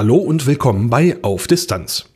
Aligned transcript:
Hallo 0.00 0.16
und 0.16 0.46
willkommen 0.46 0.88
bei 0.88 1.18
Auf 1.20 1.46
Distanz. 1.46 2.06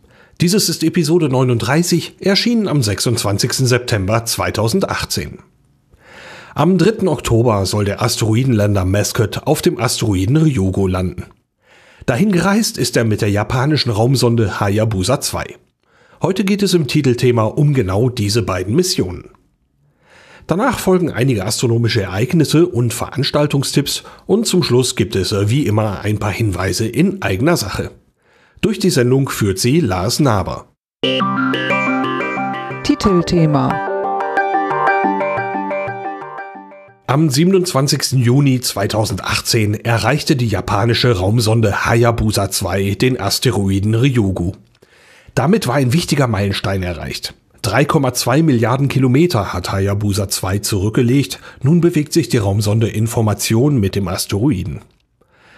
Dieses 0.41 0.71
ist 0.71 0.83
Episode 0.83 1.29
39, 1.29 2.17
erschienen 2.19 2.67
am 2.67 2.83
26. 2.83 3.53
September 3.53 4.25
2018. 4.25 5.41
Am 6.55 6.79
3. 6.79 7.07
Oktober 7.09 7.67
soll 7.67 7.85
der 7.85 8.01
Asteroidenländer 8.01 8.87
Mascot 8.87 9.43
auf 9.45 9.61
dem 9.61 9.79
Asteroiden 9.79 10.39
Ryugu 10.39 10.87
landen. 10.87 11.25
Dahin 12.07 12.33
gereist 12.33 12.79
ist 12.79 12.97
er 12.97 13.05
mit 13.05 13.21
der 13.21 13.31
japanischen 13.31 13.91
Raumsonde 13.91 14.61
Hayabusa 14.61 15.21
2. 15.21 15.45
Heute 16.23 16.45
geht 16.45 16.63
es 16.63 16.73
im 16.73 16.87
Titelthema 16.87 17.45
um 17.45 17.75
genau 17.75 18.09
diese 18.09 18.41
beiden 18.41 18.75
Missionen. 18.75 19.29
Danach 20.47 20.79
folgen 20.79 21.11
einige 21.11 21.47
astronomische 21.47 22.03
Ereignisse 22.03 22.67
und 22.67 22.93
Veranstaltungstipps 22.93 24.05
und 24.27 24.47
zum 24.47 24.63
Schluss 24.63 24.95
gibt 24.95 25.17
es 25.17 25.35
wie 25.49 25.67
immer 25.67 26.01
ein 26.01 26.19
paar 26.19 26.33
Hinweise 26.33 26.87
in 26.87 27.23
eigener 27.23 27.57
Sache. 27.57 27.93
Durch 28.61 28.79
die 28.79 28.91
Sendung 28.91 29.31
führt 29.31 29.59
sie 29.59 29.81
Lars 29.81 30.21
Naber. 30.21 30.69
Titelthema 32.83 33.69
Am 37.07 37.31
27. 37.31 38.13
Juni 38.13 38.61
2018 38.61 39.75
erreichte 39.75 40.37
die 40.37 40.49
japanische 40.49 41.17
Raumsonde 41.17 41.87
Hayabusa 41.87 42.51
2 42.51 42.97
den 42.97 43.21
Asteroiden 43.21 43.95
Ryugu. 43.95 44.53
Damit 45.35 45.67
war 45.67 45.77
ein 45.77 45.93
wichtiger 45.93 46.27
Meilenstein 46.27 46.83
erreicht. 46.83 47.35
3,2 47.65 48.43
Milliarden 48.43 48.89
Kilometer 48.89 49.55
hat 49.55 49.73
Hayabusa 49.73 50.29
2 50.29 50.59
zurückgelegt, 50.59 51.41
nun 51.63 51.81
bewegt 51.81 52.13
sich 52.13 52.29
die 52.29 52.37
Raumsonde 52.37 52.89
Information 52.89 53.81
mit 53.81 53.95
dem 53.95 54.07
Asteroiden. 54.07 54.81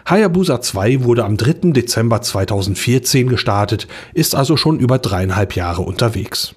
Hayabusa 0.08 0.60
2 0.60 1.02
wurde 1.02 1.24
am 1.24 1.36
3. 1.36 1.72
Dezember 1.72 2.22
2014 2.22 3.28
gestartet, 3.28 3.88
ist 4.14 4.36
also 4.36 4.56
schon 4.56 4.78
über 4.78 5.00
dreieinhalb 5.00 5.56
Jahre 5.56 5.82
unterwegs. 5.82 6.54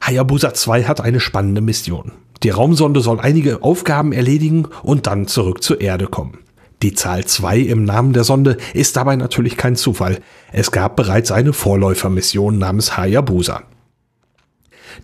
Hayabusa 0.00 0.52
2 0.52 0.82
hat 0.82 1.00
eine 1.00 1.20
spannende 1.20 1.60
Mission. 1.60 2.10
Die 2.42 2.50
Raumsonde 2.50 3.02
soll 3.02 3.20
einige 3.20 3.62
Aufgaben 3.62 4.10
erledigen 4.10 4.66
und 4.82 5.06
dann 5.06 5.28
zurück 5.28 5.62
zur 5.62 5.80
Erde 5.80 6.08
kommen. 6.08 6.38
Die 6.82 6.94
Zahl 6.94 7.24
2 7.24 7.58
im 7.60 7.84
Namen 7.84 8.12
der 8.12 8.24
Sonde 8.24 8.56
ist 8.74 8.96
dabei 8.96 9.14
natürlich 9.14 9.56
kein 9.56 9.76
Zufall. 9.76 10.18
Es 10.50 10.72
gab 10.72 10.96
bereits 10.96 11.30
eine 11.30 11.52
Vorläufermission 11.52 12.58
namens 12.58 12.96
Hayabusa. 12.96 13.62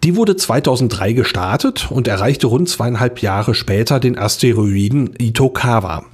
Die 0.04 0.16
wurde 0.16 0.36
2003 0.36 1.12
gestartet 1.12 1.88
und 1.90 2.08
erreichte 2.08 2.46
rund 2.46 2.68
zweieinhalb 2.68 3.22
Jahre 3.22 3.54
später 3.54 4.00
den 4.00 4.18
Asteroiden 4.18 5.14
Itokawa. 5.18 6.04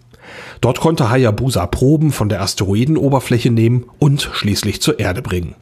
Dort 0.60 0.80
konnte 0.80 1.10
Hayabusa 1.10 1.66
Proben 1.66 2.12
von 2.12 2.28
der 2.28 2.40
Asteroidenoberfläche 2.42 3.50
nehmen 3.50 3.84
und 3.98 4.30
schließlich 4.32 4.80
zur 4.80 4.98
Erde 4.98 5.22
bringen. 5.22 5.54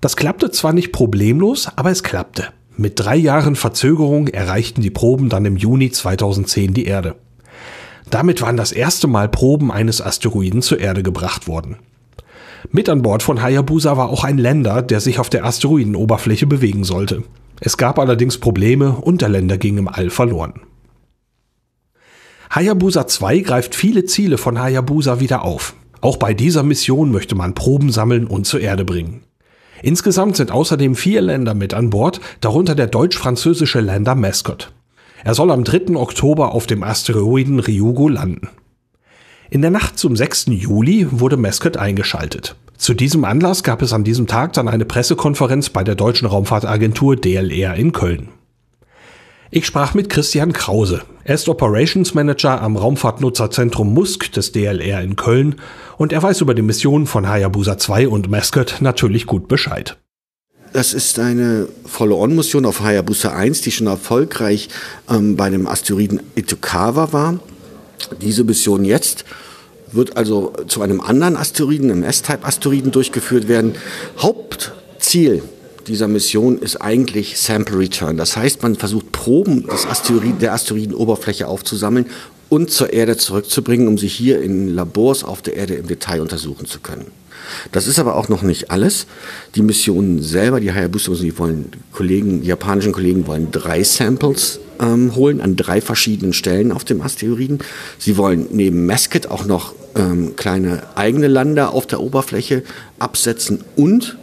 Das 0.00 0.16
klappte 0.16 0.50
zwar 0.50 0.72
nicht 0.72 0.92
problemlos, 0.92 1.68
aber 1.74 1.90
es 1.90 2.02
klappte. 2.02 2.48
Mit 2.76 3.00
drei 3.00 3.16
Jahren 3.16 3.56
Verzögerung 3.56 4.28
erreichten 4.28 4.82
die 4.82 4.90
Proben 4.90 5.28
dann 5.28 5.44
im 5.44 5.56
Juni 5.56 5.90
2010 5.90 6.74
die 6.74 6.84
Erde. 6.84 7.16
Damit 8.10 8.40
waren 8.40 8.56
das 8.56 8.72
erste 8.72 9.06
Mal 9.06 9.28
Proben 9.28 9.72
eines 9.72 10.00
Asteroiden 10.00 10.62
zur 10.62 10.78
Erde 10.78 11.02
gebracht 11.02 11.48
worden. 11.48 11.76
Mit 12.70 12.88
an 12.88 13.02
Bord 13.02 13.22
von 13.22 13.42
Hayabusa 13.42 13.96
war 13.96 14.10
auch 14.10 14.24
ein 14.24 14.38
Länder, 14.38 14.82
der 14.82 15.00
sich 15.00 15.18
auf 15.18 15.30
der 15.30 15.44
Asteroidenoberfläche 15.44 16.46
bewegen 16.46 16.84
sollte. 16.84 17.22
Es 17.60 17.76
gab 17.76 17.98
allerdings 17.98 18.38
Probleme 18.38 18.92
und 18.92 19.20
der 19.22 19.28
Länder 19.28 19.58
ging 19.58 19.78
im 19.78 19.88
All 19.88 20.10
verloren. 20.10 20.60
Hayabusa 22.50 23.06
2 23.06 23.40
greift 23.40 23.74
viele 23.74 24.04
Ziele 24.04 24.38
von 24.38 24.58
Hayabusa 24.58 25.20
wieder 25.20 25.42
auf. 25.44 25.74
Auch 26.00 26.16
bei 26.16 26.34
dieser 26.34 26.62
Mission 26.62 27.10
möchte 27.10 27.34
man 27.34 27.54
Proben 27.54 27.90
sammeln 27.90 28.26
und 28.26 28.46
zur 28.46 28.60
Erde 28.60 28.84
bringen. 28.84 29.22
Insgesamt 29.82 30.36
sind 30.36 30.50
außerdem 30.50 30.94
vier 30.94 31.20
Länder 31.20 31.54
mit 31.54 31.74
an 31.74 31.90
Bord, 31.90 32.20
darunter 32.40 32.74
der 32.74 32.86
deutsch-französische 32.86 33.80
Länder 33.80 34.14
Mascot. 34.14 34.72
Er 35.24 35.34
soll 35.34 35.50
am 35.50 35.64
3. 35.64 35.96
Oktober 35.96 36.52
auf 36.52 36.66
dem 36.66 36.82
Asteroiden 36.82 37.60
Ryugu 37.60 38.08
landen. 38.08 38.48
In 39.50 39.62
der 39.62 39.70
Nacht 39.70 39.98
zum 39.98 40.14
6. 40.14 40.46
Juli 40.48 41.06
wurde 41.10 41.38
Mascot 41.38 41.78
eingeschaltet. 41.78 42.54
Zu 42.76 42.92
diesem 42.92 43.24
Anlass 43.24 43.62
gab 43.62 43.80
es 43.80 43.94
an 43.94 44.04
diesem 44.04 44.26
Tag 44.26 44.52
dann 44.52 44.68
eine 44.68 44.84
Pressekonferenz 44.84 45.70
bei 45.70 45.82
der 45.82 45.94
deutschen 45.94 46.28
Raumfahrtagentur 46.28 47.16
DLR 47.16 47.74
in 47.74 47.92
Köln. 47.92 48.28
Ich 49.50 49.64
sprach 49.64 49.94
mit 49.94 50.10
Christian 50.10 50.52
Krause. 50.52 51.00
Er 51.24 51.34
ist 51.34 51.48
Operations 51.48 52.12
Manager 52.12 52.60
am 52.60 52.76
Raumfahrtnutzerzentrum 52.76 53.94
Musk 53.94 54.30
des 54.32 54.52
DLR 54.52 55.00
in 55.00 55.16
Köln 55.16 55.54
und 55.96 56.12
er 56.12 56.22
weiß 56.22 56.42
über 56.42 56.54
die 56.54 56.60
Mission 56.60 57.06
von 57.06 57.26
Hayabusa 57.26 57.78
2 57.78 58.08
und 58.08 58.30
Mascot 58.30 58.76
natürlich 58.80 59.24
gut 59.24 59.48
Bescheid. 59.48 59.96
Das 60.74 60.92
ist 60.92 61.18
eine 61.18 61.66
Follow-on-Mission 61.86 62.66
auf 62.66 62.82
Hayabusa 62.82 63.32
1, 63.32 63.62
die 63.62 63.70
schon 63.70 63.86
erfolgreich 63.86 64.68
ähm, 65.08 65.36
bei 65.36 65.48
dem 65.48 65.66
Asteroiden 65.66 66.20
Itokawa 66.34 67.14
war. 67.14 67.40
Diese 68.20 68.44
Mission 68.44 68.84
jetzt 68.84 69.24
wird 69.92 70.16
also 70.16 70.52
zu 70.66 70.82
einem 70.82 71.00
anderen 71.00 71.36
Asteroiden, 71.36 71.90
einem 71.90 72.02
S-Type-Asteroiden 72.02 72.90
durchgeführt 72.90 73.48
werden. 73.48 73.74
Hauptziel 74.18 75.42
dieser 75.86 76.08
Mission 76.08 76.58
ist 76.58 76.76
eigentlich 76.76 77.38
Sample 77.38 77.78
Return. 77.78 78.16
Das 78.16 78.36
heißt, 78.36 78.62
man 78.62 78.76
versucht 78.76 79.10
Proben 79.12 79.66
des 79.66 79.86
Asteroid, 79.86 80.42
der 80.42 80.52
Asteroidenoberfläche 80.52 81.48
aufzusammeln 81.48 82.06
und 82.50 82.70
zur 82.70 82.92
Erde 82.92 83.16
zurückzubringen, 83.16 83.88
um 83.88 83.98
sie 83.98 84.08
hier 84.08 84.40
in 84.42 84.68
Labors 84.68 85.24
auf 85.24 85.42
der 85.42 85.56
Erde 85.56 85.74
im 85.74 85.86
Detail 85.86 86.20
untersuchen 86.20 86.66
zu 86.66 86.80
können. 86.80 87.06
Das 87.72 87.86
ist 87.86 87.98
aber 87.98 88.16
auch 88.16 88.28
noch 88.28 88.42
nicht 88.42 88.70
alles. 88.70 89.06
Die 89.54 89.62
Missionen 89.62 90.22
selber, 90.22 90.60
die 90.60 90.72
Hayabusa, 90.72 91.12
die 91.14 91.38
wollen 91.38 91.70
Kollegen, 91.92 92.42
die 92.42 92.48
japanischen 92.48 92.92
Kollegen 92.92 93.26
wollen 93.26 93.50
drei 93.50 93.82
Samples 93.82 94.60
ähm, 94.80 95.14
holen 95.14 95.40
an 95.40 95.56
drei 95.56 95.80
verschiedenen 95.80 96.32
Stellen 96.32 96.72
auf 96.72 96.84
dem 96.84 97.00
Asteroiden. 97.00 97.58
Sie 97.98 98.16
wollen 98.16 98.46
neben 98.50 98.86
Mascot 98.86 99.26
auch 99.26 99.44
noch 99.44 99.74
ähm, 99.96 100.36
kleine 100.36 100.82
eigene 100.94 101.28
Lander 101.28 101.72
auf 101.72 101.86
der 101.86 102.00
Oberfläche 102.00 102.62
absetzen 102.98 103.64
und 103.76 104.18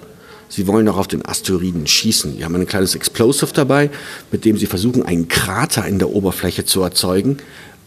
Sie 0.48 0.68
wollen 0.68 0.88
auch 0.88 0.98
auf 0.98 1.08
den 1.08 1.26
Asteroiden 1.26 1.86
schießen. 1.86 2.38
Sie 2.38 2.46
haben 2.46 2.56
ein 2.56 2.66
kleines 2.66 2.96
Explosive 2.96 3.52
dabei, 3.52 3.90
mit 4.32 4.46
dem 4.46 4.58
sie 4.58 4.68
versuchen, 4.68 5.04
einen 5.04 5.28
Krater 5.28 5.86
in 5.86 6.00
der 6.00 6.12
Oberfläche 6.12 6.64
zu 6.64 6.82
erzeugen, 6.82 7.40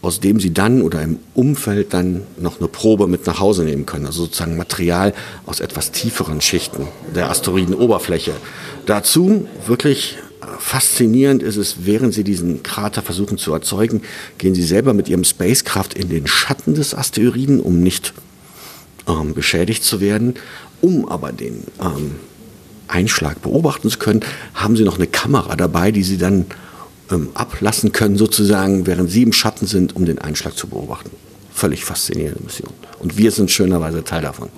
aus 0.03 0.19
dem 0.19 0.39
sie 0.39 0.53
dann 0.53 0.83
oder 0.83 1.01
im 1.01 1.17
Umfeld 1.33 1.95
dann 1.95 2.21
noch 2.37 2.59
eine 2.59 2.67
Probe 2.67 3.07
mit 3.07 3.25
nach 3.25 3.39
Hause 3.39 3.63
nehmen 3.63 3.87
können. 3.87 4.05
Also 4.05 4.25
sozusagen 4.25 4.55
Material 4.55 5.15
aus 5.47 5.61
etwas 5.61 5.91
tieferen 5.91 6.41
Schichten 6.41 6.87
der 7.15 7.31
Asteroidenoberfläche. 7.31 8.33
Dazu 8.85 9.47
wirklich 9.65 10.18
faszinierend 10.59 11.43
ist 11.43 11.57
es, 11.57 11.85
während 11.85 12.13
sie 12.13 12.23
diesen 12.23 12.63
Krater 12.63 13.01
versuchen 13.01 13.37
zu 13.37 13.53
erzeugen, 13.53 14.01
gehen 14.37 14.55
sie 14.55 14.63
selber 14.63 14.93
mit 14.93 15.09
ihrem 15.09 15.23
Spacecraft 15.23 15.89
in 15.95 16.09
den 16.09 16.27
Schatten 16.27 16.75
des 16.75 16.95
Asteroiden, 16.95 17.59
um 17.59 17.81
nicht 17.81 18.13
ähm, 19.07 19.33
beschädigt 19.33 19.83
zu 19.83 19.99
werden, 19.99 20.35
um 20.81 21.07
aber 21.07 21.31
den 21.31 21.63
ähm, 21.81 22.15
Einschlag 22.87 23.41
beobachten 23.41 23.89
zu 23.89 23.99
können, 23.99 24.21
haben 24.53 24.75
sie 24.75 24.83
noch 24.83 24.95
eine 24.95 25.07
Kamera 25.07 25.55
dabei, 25.55 25.91
die 25.91 26.03
sie 26.03 26.17
dann 26.17 26.45
ähm, 27.11 27.29
ablassen 27.33 27.91
können, 27.91 28.17
sozusagen, 28.17 28.87
während 28.87 29.09
sie 29.11 29.23
im 29.23 29.33
Schatten 29.33 29.67
sind, 29.67 29.95
um 29.95 30.05
den 30.05 30.19
Einschlag 30.19 30.57
zu 30.57 30.67
beobachten. 30.67 31.11
Völlig 31.53 31.83
faszinierende 31.83 32.41
Mission. 32.43 32.73
Und 32.99 33.17
wir 33.17 33.31
sind 33.31 33.51
schönerweise 33.51 34.03
Teil 34.03 34.21
davon. 34.21 34.49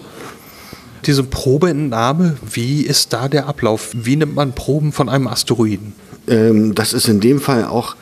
Diese 1.06 1.24
Probeentnahme, 1.24 2.38
wie 2.54 2.84
ist 2.84 3.14
da 3.14 3.28
der 3.28 3.48
Ablauf? 3.48 3.90
Wie 3.94 4.16
nimmt 4.16 4.36
man 4.36 4.54
Proben 4.54 4.92
von 4.92 5.10
einem 5.10 5.28
Asteroiden? 5.28 5.94
Ähm, 6.28 6.76
das 6.76 6.94
ist 6.94 7.08
in 7.08 7.20
dem 7.20 7.42
Fall 7.42 7.66
auch, 7.66 7.96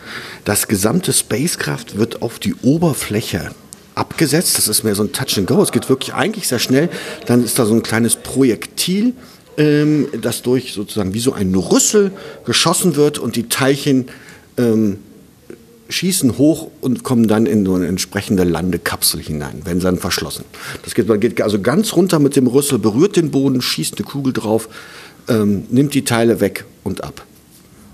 das 0.44 0.68
gesamte 0.68 1.14
Spacecraft 1.14 1.96
wird 1.96 2.22
auf 2.22 2.40
die 2.40 2.56
Oberfläche 2.56 3.52
abgesetzt. 3.96 4.58
Das 4.58 4.68
ist 4.68 4.84
mehr 4.84 4.96
so 4.96 5.04
ein 5.04 5.14
Touch 5.14 5.38
and 5.38 5.48
Go. 5.48 5.62
Es 5.62 5.72
geht 5.72 5.88
wirklich 5.88 6.14
eigentlich 6.14 6.48
sehr 6.48 6.60
schnell. 6.60 6.90
Dann 7.26 7.44
ist 7.44 7.58
da 7.58 7.66
so 7.66 7.74
ein 7.74 7.84
kleines 7.84 8.18
Projektil, 8.18 9.14
ähm, 9.58 10.08
das 10.22 10.42
durch 10.42 10.74
sozusagen 10.74 11.14
wie 11.14 11.20
so 11.20 11.32
ein 11.32 11.56
Rüssel 11.56 12.12
geschossen 12.46 12.98
wird 12.98 13.18
und 13.18 13.38
die 13.38 13.48
Teilchen 13.48 14.10
ähm, 14.58 15.00
schießen 15.90 16.38
hoch 16.38 16.70
und 16.82 17.04
kommen 17.04 17.28
dann 17.28 17.46
in 17.46 17.66
so 17.66 17.74
eine 17.74 17.88
entsprechende 17.88 18.44
Landekapsel 18.44 19.20
hinein, 19.22 19.66
werden 19.66 19.80
dann 19.80 19.98
verschlossen. 19.98 20.46
Das 20.84 20.94
geht, 20.94 21.08
man 21.08 21.20
geht 21.20 21.42
also 21.42 21.60
ganz 21.60 21.94
runter 21.94 22.20
mit 22.20 22.36
dem 22.36 22.48
Rüssel, 22.48 22.80
berührt 22.80 23.16
den 23.16 23.32
Boden, 23.32 23.62
schießt 23.62 23.98
eine 23.98 24.06
Kugel 24.06 24.34
drauf, 24.34 24.70
ähm, 25.28 25.66
nimmt 25.70 25.94
die 25.94 26.04
Teile 26.04 26.40
weg 26.40 26.66
und 26.84 27.04
ab. 27.04 27.26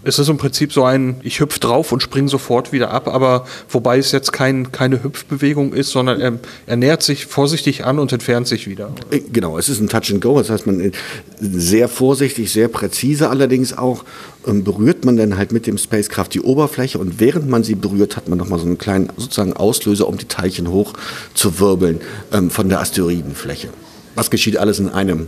Es 0.07 0.19
ist 0.19 0.29
im 0.29 0.37
Prinzip 0.37 0.71
so 0.71 0.83
ein, 0.83 1.15
ich 1.23 1.39
hüpfe 1.39 1.59
drauf 1.59 1.91
und 1.91 2.03
springe 2.03 2.29
sofort 2.29 2.71
wieder 2.71 2.91
ab, 2.91 3.07
aber 3.07 3.47
wobei 3.69 3.97
es 3.97 4.11
jetzt 4.11 4.31
kein, 4.31 4.71
keine 4.71 5.03
Hüpfbewegung 5.03 5.73
ist, 5.73 5.89
sondern 5.89 6.21
er, 6.21 6.39
er 6.67 6.75
nähert 6.75 7.01
sich 7.01 7.25
vorsichtig 7.25 7.85
an 7.85 7.97
und 7.97 8.13
entfernt 8.13 8.47
sich 8.47 8.67
wieder. 8.67 8.93
Äh, 9.09 9.21
genau, 9.21 9.57
es 9.57 9.67
ist 9.67 9.79
ein 9.79 9.89
Touch 9.89 10.11
and 10.11 10.21
Go, 10.21 10.37
das 10.37 10.51
heißt, 10.51 10.67
man 10.67 10.79
äh, 10.79 10.91
sehr 11.41 11.89
vorsichtig, 11.89 12.53
sehr 12.53 12.67
präzise 12.67 13.31
allerdings 13.31 13.75
auch 13.75 14.05
ähm, 14.45 14.63
berührt 14.63 15.05
man 15.05 15.17
dann 15.17 15.37
halt 15.37 15.51
mit 15.51 15.65
dem 15.65 15.79
Spacecraft 15.79 16.29
die 16.33 16.41
Oberfläche 16.41 16.99
und 16.99 17.19
während 17.19 17.49
man 17.49 17.63
sie 17.63 17.73
berührt, 17.73 18.15
hat 18.15 18.29
man 18.29 18.37
nochmal 18.37 18.59
so 18.59 18.67
einen 18.67 18.77
kleinen 18.77 19.09
sozusagen 19.17 19.53
Auslöser, 19.53 20.07
um 20.07 20.19
die 20.19 20.27
Teilchen 20.27 20.69
hoch 20.69 20.93
zu 21.33 21.59
wirbeln 21.59 21.99
ähm, 22.31 22.51
von 22.51 22.69
der 22.69 22.79
Asteroidenfläche. 22.79 23.69
Was 24.13 24.29
geschieht 24.29 24.57
alles 24.57 24.77
in 24.77 24.89
einem, 24.89 25.27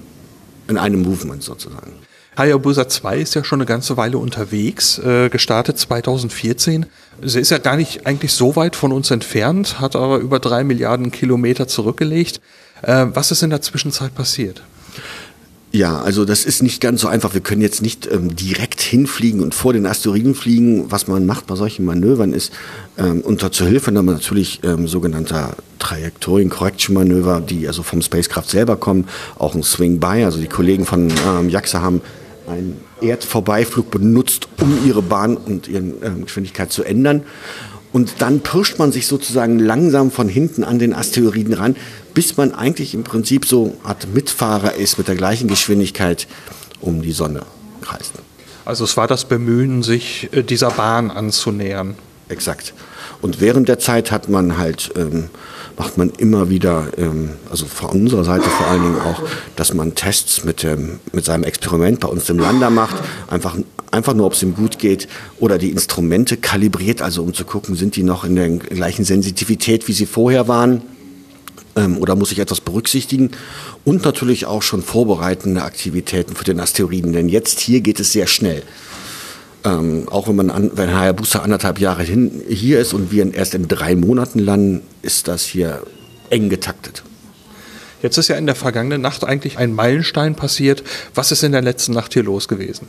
in 0.67 0.77
einem 0.77 1.01
Movement 1.01 1.41
sozusagen. 1.41 1.93
Hayabusa 2.37 2.87
2 2.87 3.17
ist 3.17 3.33
ja 3.33 3.43
schon 3.43 3.59
eine 3.59 3.65
ganze 3.65 3.97
Weile 3.97 4.19
unterwegs, 4.19 4.99
äh, 4.99 5.29
gestartet 5.29 5.79
2014. 5.79 6.85
Sie 7.23 7.39
ist 7.39 7.49
ja 7.49 7.57
gar 7.57 7.77
nicht 7.77 8.05
eigentlich 8.05 8.31
so 8.31 8.55
weit 8.55 8.75
von 8.75 8.91
uns 8.91 9.09
entfernt, 9.09 9.79
hat 9.79 9.95
aber 9.95 10.19
über 10.19 10.39
drei 10.39 10.63
Milliarden 10.63 11.11
Kilometer 11.11 11.67
zurückgelegt. 11.67 12.39
Äh, 12.83 13.07
was 13.13 13.31
ist 13.31 13.41
in 13.41 13.49
der 13.49 13.61
Zwischenzeit 13.61 14.13
passiert? 14.13 14.61
Ja, 15.71 15.99
also 15.99 16.23
das 16.25 16.45
ist 16.45 16.63
nicht 16.63 16.79
ganz 16.79 17.01
so 17.01 17.07
einfach. 17.07 17.33
Wir 17.33 17.41
können 17.41 17.61
jetzt 17.61 17.81
nicht 17.81 18.09
ähm, 18.09 18.35
direkt 18.35 18.81
hinfliegen 18.81 19.41
und 19.41 19.53
vor 19.53 19.73
den 19.73 19.85
Asteroiden 19.85 20.33
fliegen. 20.33 20.89
Was 20.91 21.07
man 21.07 21.25
macht 21.25 21.45
bei 21.45 21.55
solchen 21.55 21.85
Manövern 21.85 22.33
ist 22.33 22.53
ähm, 22.97 23.21
unter 23.21 23.51
Zuhilfe 23.51 23.91
natürlich 23.91 24.61
ähm, 24.63 24.87
sogenannter 24.87 25.55
Trajektorien 25.79 26.49
Correction 26.49 26.95
Manöver, 26.95 27.41
die 27.41 27.67
also 27.67 27.83
vom 27.83 28.01
Spacecraft 28.01 28.45
selber 28.47 28.77
kommen, 28.77 29.07
auch 29.37 29.55
ein 29.55 29.63
Swing 29.63 29.99
by. 29.99 30.23
Also 30.23 30.39
die 30.39 30.47
Kollegen 30.47 30.85
von 30.85 31.11
ähm, 31.27 31.49
JAXA 31.49 31.81
haben 31.81 32.01
einen 32.47 32.81
Erdvorbeiflug 33.01 33.91
benutzt, 33.91 34.47
um 34.59 34.79
ihre 34.85 35.01
Bahn 35.01 35.37
und 35.37 35.67
ihre 35.67 35.83
äh, 35.83 36.21
Geschwindigkeit 36.23 36.71
zu 36.71 36.83
ändern. 36.83 37.23
Und 37.93 38.15
dann 38.19 38.41
pirscht 38.41 38.79
man 38.79 38.91
sich 38.91 39.07
sozusagen 39.07 39.59
langsam 39.59 40.11
von 40.11 40.29
hinten 40.29 40.63
an 40.63 40.79
den 40.79 40.93
Asteroiden 40.93 41.53
ran, 41.53 41.75
bis 42.13 42.37
man 42.37 42.53
eigentlich 42.53 42.93
im 42.93 43.03
Prinzip 43.03 43.45
so 43.45 43.77
Art 43.83 44.07
Mitfahrer 44.13 44.75
ist 44.75 44.97
mit 44.97 45.07
der 45.07 45.15
gleichen 45.15 45.47
Geschwindigkeit 45.47 46.27
um 46.81 47.01
die 47.01 47.11
Sonne 47.11 47.43
kreist. 47.81 48.13
Also 48.65 48.83
es 48.83 48.97
war 48.97 49.07
das 49.07 49.25
Bemühen, 49.25 49.83
sich 49.83 50.29
äh, 50.31 50.43
dieser 50.43 50.71
Bahn 50.71 51.11
anzunähern. 51.11 51.95
Exakt. 52.29 52.73
Und 53.21 53.39
während 53.39 53.69
der 53.69 53.79
Zeit 53.79 54.11
hat 54.11 54.29
man 54.29 54.57
halt 54.57 54.91
ähm, 54.95 55.29
macht 55.77 55.97
man 55.97 56.09
immer 56.09 56.49
wieder, 56.49 56.87
ähm, 56.97 57.29
also 57.49 57.65
von 57.65 57.89
unserer 57.89 58.23
Seite 58.23 58.49
vor 58.49 58.67
allen 58.67 58.81
Dingen 58.81 58.99
auch, 58.99 59.21
dass 59.55 59.73
man 59.73 59.95
Tests 59.95 60.43
mit, 60.43 60.63
dem, 60.63 60.99
mit 61.13 61.23
seinem 61.23 61.43
Experiment 61.43 61.99
bei 61.99 62.07
uns 62.07 62.29
im 62.29 62.39
Lander 62.39 62.69
macht, 62.69 62.95
einfach, 63.27 63.55
einfach 63.91 64.13
nur, 64.13 64.25
ob 64.25 64.33
es 64.33 64.41
ihm 64.41 64.55
gut 64.55 64.79
geht, 64.79 65.07
oder 65.39 65.57
die 65.57 65.69
Instrumente 65.69 66.37
kalibriert, 66.37 67.01
also 67.01 67.21
um 67.21 67.33
zu 67.33 67.45
gucken, 67.45 67.75
sind 67.75 67.95
die 67.95 68.03
noch 68.03 68.25
in 68.25 68.35
der 68.35 68.49
gleichen 68.49 69.05
Sensitivität, 69.05 69.87
wie 69.87 69.93
sie 69.93 70.07
vorher 70.07 70.47
waren 70.47 70.81
ähm, 71.77 71.97
oder 71.97 72.15
muss 72.15 72.31
ich 72.31 72.39
etwas 72.39 72.59
berücksichtigen? 72.59 73.31
Und 73.85 74.03
natürlich 74.03 74.47
auch 74.47 74.63
schon 74.63 74.81
vorbereitende 74.81 75.61
Aktivitäten 75.61 76.35
für 76.35 76.43
den 76.43 76.59
Asteroiden, 76.59 77.13
denn 77.13 77.29
jetzt 77.29 77.59
hier 77.59 77.81
geht 77.81 77.99
es 77.99 78.11
sehr 78.11 78.27
schnell. 78.27 78.63
Ähm, 79.67 80.07
auch 80.09 80.29
wenn 80.29 80.35
man 80.37 80.49
an, 80.49 80.71
wenn 80.75 80.95
Hayabusa 80.95 81.39
anderthalb 81.39 81.79
Jahre 81.79 82.03
hin, 82.03 82.41
hier 82.47 82.79
ist 82.79 82.93
und 82.93 83.11
wir 83.11 83.33
erst 83.33 83.53
in 83.53 83.67
drei 83.67 83.95
Monaten 83.95 84.39
landen, 84.39 84.81
ist 85.01 85.27
das 85.27 85.43
hier 85.43 85.83
eng 86.29 86.47
getaktet. 86.47 87.03
Jetzt 88.01 88.17
ist 88.17 88.29
ja 88.29 88.37
in 88.37 88.45
der 88.45 88.55
vergangenen 88.55 89.01
Nacht 89.01 89.25
eigentlich 89.25 89.57
ein 89.57 89.73
Meilenstein 89.73 90.35
passiert. 90.35 90.83
Was 91.13 91.33
ist 91.33 91.43
in 91.43 91.51
der 91.51 91.61
letzten 91.61 91.91
Nacht 91.93 92.13
hier 92.13 92.23
los 92.23 92.47
gewesen? 92.47 92.87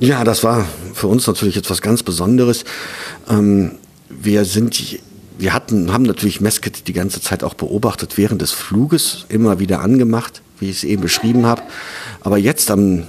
Ja, 0.00 0.24
das 0.24 0.44
war 0.44 0.66
für 0.92 1.06
uns 1.06 1.26
natürlich 1.26 1.56
etwas 1.56 1.80
ganz 1.80 2.02
Besonderes. 2.02 2.64
Ähm, 3.30 3.78
wir 4.10 4.44
sind, 4.44 4.98
wir 5.38 5.54
hatten, 5.54 5.92
haben 5.92 6.02
natürlich 6.02 6.42
Mesket 6.42 6.88
die 6.88 6.92
ganze 6.92 7.22
Zeit 7.22 7.42
auch 7.42 7.54
beobachtet 7.54 8.18
während 8.18 8.42
des 8.42 8.50
Fluges, 8.50 9.24
immer 9.30 9.60
wieder 9.60 9.80
angemacht, 9.80 10.42
wie 10.58 10.68
ich 10.68 10.78
es 10.78 10.84
eben 10.84 11.00
beschrieben 11.00 11.46
habe. 11.46 11.62
Aber 12.20 12.36
jetzt 12.36 12.70
am 12.70 13.04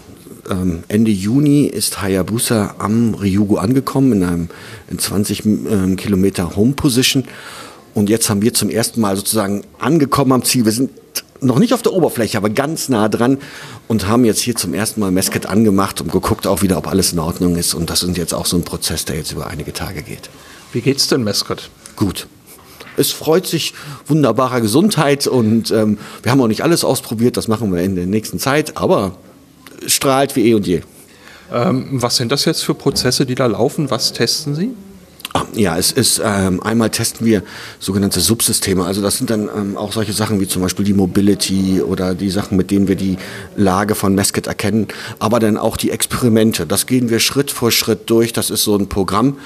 ähm, 0.50 0.84
Ende 0.88 1.12
Juni 1.12 1.66
ist 1.66 2.02
Hayabusa 2.02 2.76
am 2.80 3.14
Ryugu 3.14 3.58
angekommen, 3.58 4.14
in 4.14 4.24
einem 4.24 4.50
in 4.90 5.00
20 5.00 5.46
ähm, 5.46 5.96
Kilometer 5.96 6.56
Home 6.56 6.74
Position. 6.74 7.26
Und 7.94 8.10
jetzt 8.10 8.30
haben 8.30 8.42
wir 8.42 8.54
zum 8.54 8.70
ersten 8.70 9.02
Mal 9.02 9.16
sozusagen 9.16 9.64
angekommen 9.80 10.32
am 10.32 10.44
Ziel. 10.44 10.66
Wir 10.66 10.72
sind 10.72 10.90
noch 11.42 11.60
nicht 11.60 11.74
auf 11.74 11.82
der 11.82 11.94
Oberfläche, 11.94 12.38
aber 12.38 12.50
ganz 12.50 12.90
nah 12.90 13.10
dran 13.10 13.38
und 13.88 14.08
haben 14.08 14.26
jetzt 14.26 14.40
hier 14.40 14.56
zum 14.56 14.74
ersten 14.74 15.00
Mal 15.02 15.12
Mesket 15.12 15.46
angemacht 15.46 16.02
und 16.02 16.12
geguckt 16.12 16.48
auch 16.48 16.62
wieder, 16.62 16.78
ob 16.78 16.88
alles 16.88 17.14
in 17.14 17.20
Ordnung 17.20 17.56
ist. 17.56 17.74
Und 17.74 17.90
das 17.90 18.04
ist 18.04 18.18
jetzt 18.18 18.34
auch 18.34 18.46
so 18.46 18.58
ein 18.58 18.64
Prozess, 18.64 19.06
der 19.06 19.18
jetzt 19.18 19.32
über 19.32 19.48
einige 19.48 19.74
Tage 19.74 20.02
geht. 20.04 20.30
Wie 20.72 20.82
geht's 20.82 21.08
denn 21.08 21.24
Mesket? 21.24 21.70
Gut. 21.96 22.28
Es 22.96 23.12
freut 23.12 23.48
sich 23.48 23.74
wunderbarer 24.06 24.62
Gesundheit 24.62 25.26
und 25.26 25.72
ähm, 25.72 25.98
wir 26.22 26.32
haben 26.32 26.42
auch 26.42 26.48
nicht 26.48 26.62
alles 26.62 26.84
ausprobiert, 26.84 27.38
das 27.38 27.48
machen 27.48 27.74
wir 27.74 27.82
in 27.82 27.96
der 27.96 28.06
nächsten 28.06 28.38
Zeit, 28.38 28.78
aber 28.78 29.16
strahlt 29.88 30.36
wie 30.36 30.50
eh 30.50 30.54
und 30.54 30.68
je. 30.68 30.82
Ähm, 31.52 31.88
was 31.92 32.18
sind 32.18 32.32
das 32.32 32.46
jetzt 32.46 32.64
für 32.64 32.74
Prozesse, 32.74 33.26
die 33.26 33.36
da 33.36 33.46
laufen? 33.46 33.90
Was 33.90 34.14
testen 34.14 34.56
Sie? 34.56 34.72
Ja, 35.56 35.78
es 35.78 35.92
ist 35.92 36.22
ähm, 36.24 36.62
einmal 36.62 36.92
testen 36.92 37.26
wir 37.26 37.42
sogenannte 37.80 38.20
Subsysteme. 38.20 38.86
Also 38.86 39.02
das 39.02 39.18
sind 39.18 39.30
dann 39.30 39.50
ähm, 39.56 39.78
auch 39.78 39.92
solche 39.92 40.14
Sachen 40.14 40.40
wie 40.40 40.48
zum 40.48 40.62
Beispiel 40.62 40.86
die 40.86 40.94
Mobility 40.94 41.82
oder 41.82 42.14
die 42.14 42.30
Sachen, 42.30 42.56
mit 42.56 42.70
denen 42.70 42.88
wir 42.88 42.96
die 42.96 43.18
Lage 43.56 43.96
von 43.96 44.14
Mesket 44.14 44.46
erkennen, 44.46 44.88
aber 45.20 45.40
dann 45.40 45.58
auch 45.58 45.76
die 45.76 45.90
Experimente. 45.90 46.68
Das 46.68 46.86
gehen 46.86 47.10
wir 47.10 47.20
Schritt 47.20 47.50
vor 47.50 47.72
Schritt 47.72 48.10
durch. 48.12 48.34
Das 48.34 48.52
ist 48.52 48.64
so 48.64 48.76
ein 48.76 48.90
Programm 48.90 49.38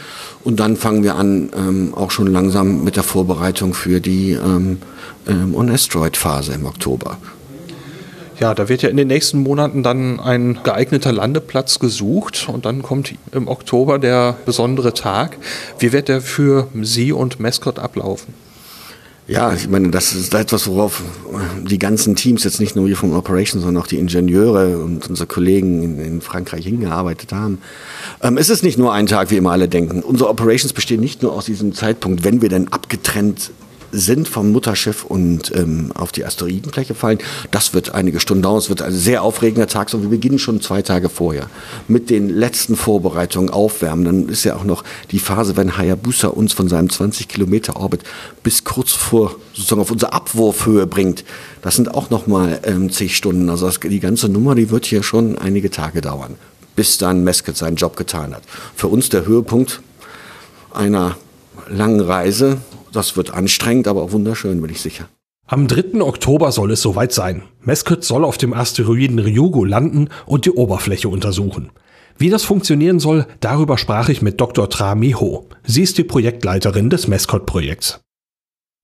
und 0.44 0.60
dann 0.60 0.76
fangen 0.76 1.04
wir 1.04 1.16
an 1.16 1.50
ähm, 1.56 1.94
auch 1.94 2.12
schon 2.12 2.28
langsam 2.28 2.84
mit 2.84 2.98
der 2.98 3.04
Vorbereitung 3.04 3.74
für 3.74 4.02
die 4.02 4.32
ähm, 4.32 4.80
ähm, 5.26 5.56
On-Asteroid-Phase 5.56 6.54
im 6.54 6.66
Oktober. 6.66 7.18
Ja, 8.40 8.54
da 8.54 8.70
wird 8.70 8.84
ja 8.84 8.90
in 8.90 8.98
den 8.98 9.08
nächsten 9.08 9.40
Monaten 9.40 9.82
dann 9.82 10.20
ein 10.20 10.60
geeigneter 10.64 11.12
Landeplatz 11.12 11.80
gesucht 11.80 12.48
und 12.52 12.66
dann 12.66 12.84
kommt 12.84 13.16
im 13.32 13.48
Oktober 13.48 13.98
der 13.98 14.38
besondere 14.46 14.94
Tag. 14.94 15.38
Wie 15.80 15.92
wird 15.92 16.08
der 16.08 16.22
für 16.22 16.68
Sie 16.82 17.12
und 17.12 17.40
Mascot 17.40 17.80
ablaufen? 17.80 18.34
Ja, 19.28 19.54
ich 19.54 19.68
meine, 19.68 19.90
das 19.90 20.16
ist 20.16 20.34
etwas, 20.34 20.68
worauf 20.68 21.02
die 21.70 21.80
ganzen 21.80 22.16
Teams, 22.16 22.46
jetzt 22.46 22.62
nicht 22.62 22.78
nur 22.78 22.88
wir 22.88 22.96
vom 22.96 23.14
Operation, 23.14 23.62
sondern 23.62 23.84
auch 23.84 23.88
die 23.88 23.98
Ingenieure 23.98 24.78
und 24.78 25.10
unsere 25.10 25.28
Kollegen 25.28 25.84
in, 25.84 26.00
in 26.00 26.22
Frankreich 26.22 26.64
hingearbeitet 26.64 27.34
haben. 27.34 27.58
Ähm, 28.22 28.38
es 28.38 28.50
ist 28.50 28.64
nicht 28.64 28.78
nur 28.78 28.94
ein 28.94 29.06
Tag, 29.06 29.30
wie 29.30 29.36
immer 29.36 29.52
alle 29.52 29.68
denken. 29.68 30.02
Unsere 30.02 30.30
Operations 30.30 30.72
bestehen 30.72 31.02
nicht 31.02 31.24
nur 31.24 31.34
aus 31.34 31.46
diesem 31.46 31.74
Zeitpunkt, 31.74 32.24
wenn 32.24 32.42
wir 32.42 32.48
denn 32.48 32.72
abgetrennt 32.72 33.52
sind 33.92 34.28
vom 34.28 34.52
Mutterschiff 34.52 35.06
und 35.06 35.56
ähm, 35.56 35.92
auf 35.96 36.12
die 36.12 36.26
Asteroidenfläche 36.26 36.96
fallen. 36.96 37.20
Das 37.52 37.74
wird 37.74 37.94
einige 37.94 38.20
Stunden 38.20 38.44
dauern. 38.44 38.58
Es 38.58 38.70
wird 38.70 38.82
ein 38.82 38.94
sehr 38.94 39.24
aufregender 39.24 39.68
Tag. 39.68 39.90
So, 39.90 40.02
wir 40.02 40.10
beginnen 40.10 40.40
schon 40.40 40.62
zwei 40.62 40.82
Tage 40.82 41.10
vorher 41.10 41.50
mit 41.88 42.10
den 42.10 42.30
letzten 42.30 42.76
Vorbereitungen 42.76 43.50
aufwärmen. 43.50 44.06
Dann 44.06 44.30
ist 44.30 44.44
ja 44.44 44.56
auch 44.56 44.64
noch 44.64 44.84
die 45.12 45.20
Phase, 45.20 45.58
wenn 45.58 45.78
Hayabusa 45.78 46.28
uns 46.28 46.54
von 46.54 46.68
seinem 46.68 46.90
20 46.90 47.28
Kilometer 47.28 47.76
Orbit 47.78 48.02
bis 48.44 48.64
kurz 48.64 48.92
vor 48.92 49.36
sozusagen 49.54 49.82
auf 49.82 49.92
unsere 49.92 50.14
Abwurfhöhe 50.14 50.88
bringt. 50.88 51.24
Das 51.62 51.76
sind 51.76 51.94
auch 51.94 52.10
noch 52.10 52.28
mal 52.28 52.60
ähm, 52.64 52.92
zig 52.92 53.16
Stunden. 53.16 53.50
Also 53.50 53.66
das, 53.66 53.80
die 53.80 54.00
ganze 54.00 54.30
Nummer, 54.30 54.56
die 54.56 54.70
wird 54.70 54.86
hier 54.86 55.04
schon 55.04 55.38
einige 55.38 55.70
Tage 55.70 56.02
dauern, 56.02 56.36
bis 56.76 56.98
dann 56.98 57.24
Mesket 57.24 57.58
seinen 57.58 57.76
Job 57.76 57.96
getan 57.96 58.34
hat. 58.36 58.44
Für 58.76 58.88
uns 58.88 59.10
der 59.10 59.26
Höhepunkt 59.26 59.82
einer 60.74 61.18
langen 61.70 62.02
Reise 62.02 62.60
das 62.98 63.16
wird 63.16 63.34
anstrengend, 63.34 63.88
aber 63.88 64.04
auch 64.04 64.12
wunderschön, 64.12 64.62
bin 64.62 64.72
ich 64.72 64.82
sicher. 64.82 65.08
Am 65.46 65.68
3. 65.70 66.02
Oktober 66.02 66.52
soll 66.52 66.72
es 66.72 66.82
soweit 66.82 67.14
sein. 67.14 67.44
Meskut 67.62 68.04
soll 68.04 68.26
auf 68.26 68.38
dem 68.38 68.54
Asteroiden 68.54 69.20
Ryugu 69.20 69.64
landen 69.64 70.10
und 70.26 70.46
die 70.46 70.52
Oberfläche 70.52 71.08
untersuchen. 71.08 71.70
Wie 72.18 72.30
das 72.30 72.44
funktionieren 72.44 73.00
soll, 73.00 73.26
darüber 73.40 73.78
sprach 73.78 74.10
ich 74.10 74.22
mit 74.22 74.42
Dr. 74.42 74.70
Tra 74.70 74.96
Miho. 74.96 75.48
Sie 75.64 75.84
ist 75.84 75.98
die 75.98 76.04
Projektleiterin 76.04 76.90
des 76.90 77.08
Mescot-Projekts. 77.08 78.02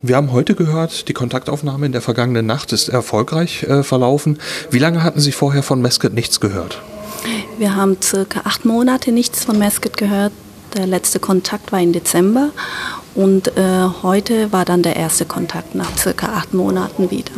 Wir 0.01 0.15
haben 0.15 0.31
heute 0.31 0.53
gehört, 0.53 1.07
die 1.07 1.13
Kontaktaufnahme 1.13 1.85
in 1.85 1.91
der 1.91 2.01
vergangenen 2.01 2.45
Nacht 2.45 2.71
ist 2.71 2.89
erfolgreich 2.89 3.63
äh, 3.63 3.83
verlaufen. 3.83 4.37
Wie 4.69 4.79
lange 4.79 5.03
hatten 5.03 5.19
Sie 5.19 5.31
vorher 5.31 5.63
von 5.63 5.81
Mescot 5.81 6.13
nichts 6.13 6.39
gehört? 6.39 6.81
Wir 7.57 7.75
haben 7.75 7.97
circa 8.01 8.41
acht 8.43 8.65
Monate 8.65 9.11
nichts 9.11 9.45
von 9.45 9.57
Mescot 9.57 9.97
gehört. 9.97 10.33
Der 10.75 10.87
letzte 10.87 11.19
Kontakt 11.19 11.71
war 11.71 11.81
im 11.81 11.93
Dezember 11.93 12.51
und 13.15 13.57
äh, 13.57 13.87
heute 14.01 14.51
war 14.51 14.65
dann 14.65 14.83
der 14.83 14.95
erste 14.95 15.25
Kontakt 15.25 15.75
nach 15.75 15.97
circa 15.97 16.27
acht 16.33 16.53
Monaten 16.53 17.11
wieder. 17.11 17.31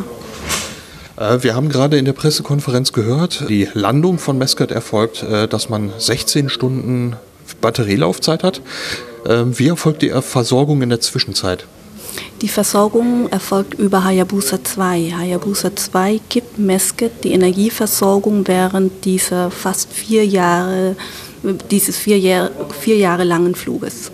Äh, 1.18 1.44
wir 1.44 1.56
haben 1.56 1.70
gerade 1.70 1.98
in 1.98 2.06
der 2.06 2.14
Pressekonferenz 2.14 2.94
gehört, 2.94 3.46
die 3.50 3.68
Landung 3.74 4.20
von 4.20 4.38
Mescot 4.38 4.72
erfolgt, 4.72 5.24
äh, 5.24 5.48
dass 5.48 5.70
man 5.70 5.92
16 5.98 6.50
Stunden 6.50 7.16
Batterielaufzeit 7.62 8.44
hat. 8.44 8.62
Ähm, 9.28 9.58
wie 9.58 9.68
erfolgt 9.68 10.02
die 10.02 10.10
Versorgung 10.10 10.82
in 10.82 10.90
der 10.90 11.02
Zwischenzeit? 11.02 11.66
Die 12.42 12.48
Versorgung 12.48 13.30
erfolgt 13.30 13.74
über 13.74 14.04
Hayabusa 14.04 14.64
2. 14.64 15.14
Hayabusa 15.18 15.76
2 15.76 16.22
gibt 16.30 16.60
Mesket 16.60 17.24
die 17.24 17.34
Energieversorgung 17.34 18.48
während 18.48 19.06
dieser 19.06 19.52
fast 19.52 19.92
vier 19.92 20.26
Jahre, 20.26 20.96
dieses 21.72 21.98
vier, 21.98 22.20
Jahr, 22.20 22.52
vier 22.80 22.98
Jahre 22.98 23.24
langen 23.24 23.56
Fluges. 23.56 24.12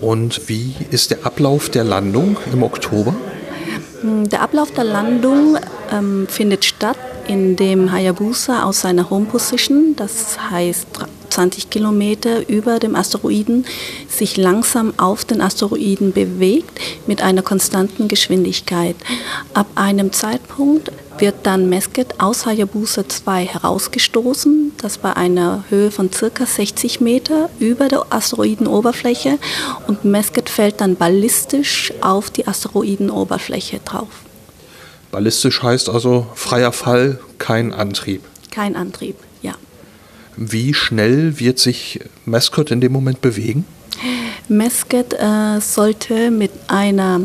Und 0.00 0.48
wie 0.48 0.74
ist 0.90 1.10
der 1.10 1.24
Ablauf 1.24 1.68
der 1.68 1.84
Landung 1.84 2.36
im 2.52 2.62
Oktober? 2.62 3.14
Der 4.02 4.42
Ablauf 4.42 4.70
der 4.72 4.84
Landung 4.84 5.58
ähm, 5.92 6.26
findet 6.28 6.64
statt, 6.64 6.98
indem 7.26 7.90
Hayabusa 7.90 8.64
aus 8.64 8.82
seiner 8.82 9.10
Home 9.10 9.26
Position, 9.26 9.94
das 9.96 10.38
heißt 10.50 10.86
20 11.30 11.70
Kilometer 11.70 12.48
über 12.48 12.78
dem 12.78 12.94
Asteroiden 12.94 13.66
sich 14.08 14.36
langsam 14.36 14.94
auf 14.96 15.24
den 15.24 15.40
Asteroiden 15.40 16.12
bewegt 16.12 16.80
mit 17.06 17.20
einer 17.22 17.42
konstanten 17.42 18.08
Geschwindigkeit. 18.08 18.96
Ab 19.52 19.66
einem 19.74 20.12
Zeitpunkt 20.12 20.92
wird 21.20 21.34
dann 21.44 21.68
Mesket 21.68 22.20
aus 22.20 22.46
Hayabusa 22.46 23.08
2 23.08 23.46
herausgestoßen, 23.46 24.72
das 24.78 24.98
bei 24.98 25.14
einer 25.16 25.64
Höhe 25.68 25.90
von 25.90 26.12
circa 26.12 26.46
60 26.46 27.00
Meter 27.00 27.48
über 27.58 27.88
der 27.88 28.06
Asteroidenoberfläche 28.10 29.38
und 29.86 30.04
Mesket 30.04 30.48
fällt 30.48 30.80
dann 30.80 30.96
ballistisch 30.96 31.92
auf 32.00 32.30
die 32.30 32.46
Asteroidenoberfläche 32.46 33.80
drauf. 33.84 34.08
Ballistisch 35.10 35.62
heißt 35.62 35.88
also 35.88 36.26
freier 36.34 36.72
Fall, 36.72 37.20
kein 37.38 37.72
Antrieb. 37.72 38.22
Kein 38.50 38.76
Antrieb, 38.76 39.16
ja. 39.42 39.54
Wie 40.36 40.74
schnell 40.74 41.38
wird 41.38 41.58
sich 41.58 42.00
Mascot 42.24 42.70
in 42.70 42.80
dem 42.80 42.92
Moment 42.92 43.20
bewegen? 43.20 43.64
Mascot 44.48 45.14
äh, 45.14 45.60
sollte 45.60 46.30
mit 46.30 46.52
einer 46.68 47.22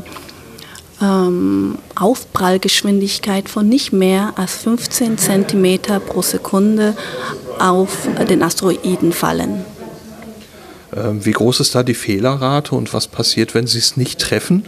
ähm, 1.02 1.78
Aufprallgeschwindigkeit 1.96 3.50
von 3.50 3.68
nicht 3.68 3.92
mehr 3.92 4.34
als 4.36 4.56
15 4.58 5.18
cm 5.18 5.80
pro 6.06 6.22
Sekunde 6.22 6.96
auf 7.60 8.08
den 8.30 8.44
Asteroiden 8.44 9.12
fallen. 9.12 9.66
Ähm, 10.96 11.26
wie 11.26 11.32
groß 11.32 11.62
ist 11.62 11.76
da 11.76 11.84
die 11.84 11.94
Fehlerrate 11.94 12.76
und 12.76 12.94
was 12.94 13.08
passiert, 13.08 13.54
wenn 13.54 13.68
Sie 13.68 13.80
es 13.80 13.98
nicht 13.98 14.20
treffen? 14.20 14.66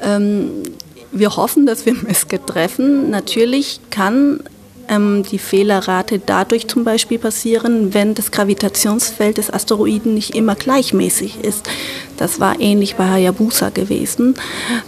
Ähm, 0.00 0.50
wir 1.12 1.36
hoffen, 1.36 1.66
dass 1.66 1.86
wir 1.86 1.94
Mesket 2.02 2.46
treffen. 2.46 3.10
Natürlich 3.10 3.80
kann 3.90 4.40
die 4.88 5.38
Fehlerrate 5.38 6.18
dadurch 6.18 6.68
zum 6.68 6.84
Beispiel 6.84 7.18
passieren, 7.18 7.94
wenn 7.94 8.14
das 8.14 8.30
Gravitationsfeld 8.30 9.38
des 9.38 9.52
Asteroiden 9.52 10.14
nicht 10.14 10.34
immer 10.34 10.54
gleichmäßig 10.54 11.38
ist. 11.42 11.68
Das 12.16 12.40
war 12.40 12.60
ähnlich 12.60 12.96
bei 12.96 13.08
Hayabusa 13.08 13.70
gewesen. 13.70 14.34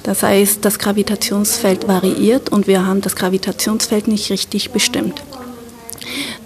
Das 0.02 0.22
heißt, 0.22 0.64
das 0.64 0.78
Gravitationsfeld 0.78 1.88
variiert 1.88 2.50
und 2.50 2.66
wir 2.66 2.86
haben 2.86 3.00
das 3.00 3.16
Gravitationsfeld 3.16 4.08
nicht 4.08 4.30
richtig 4.30 4.70
bestimmt. 4.70 5.22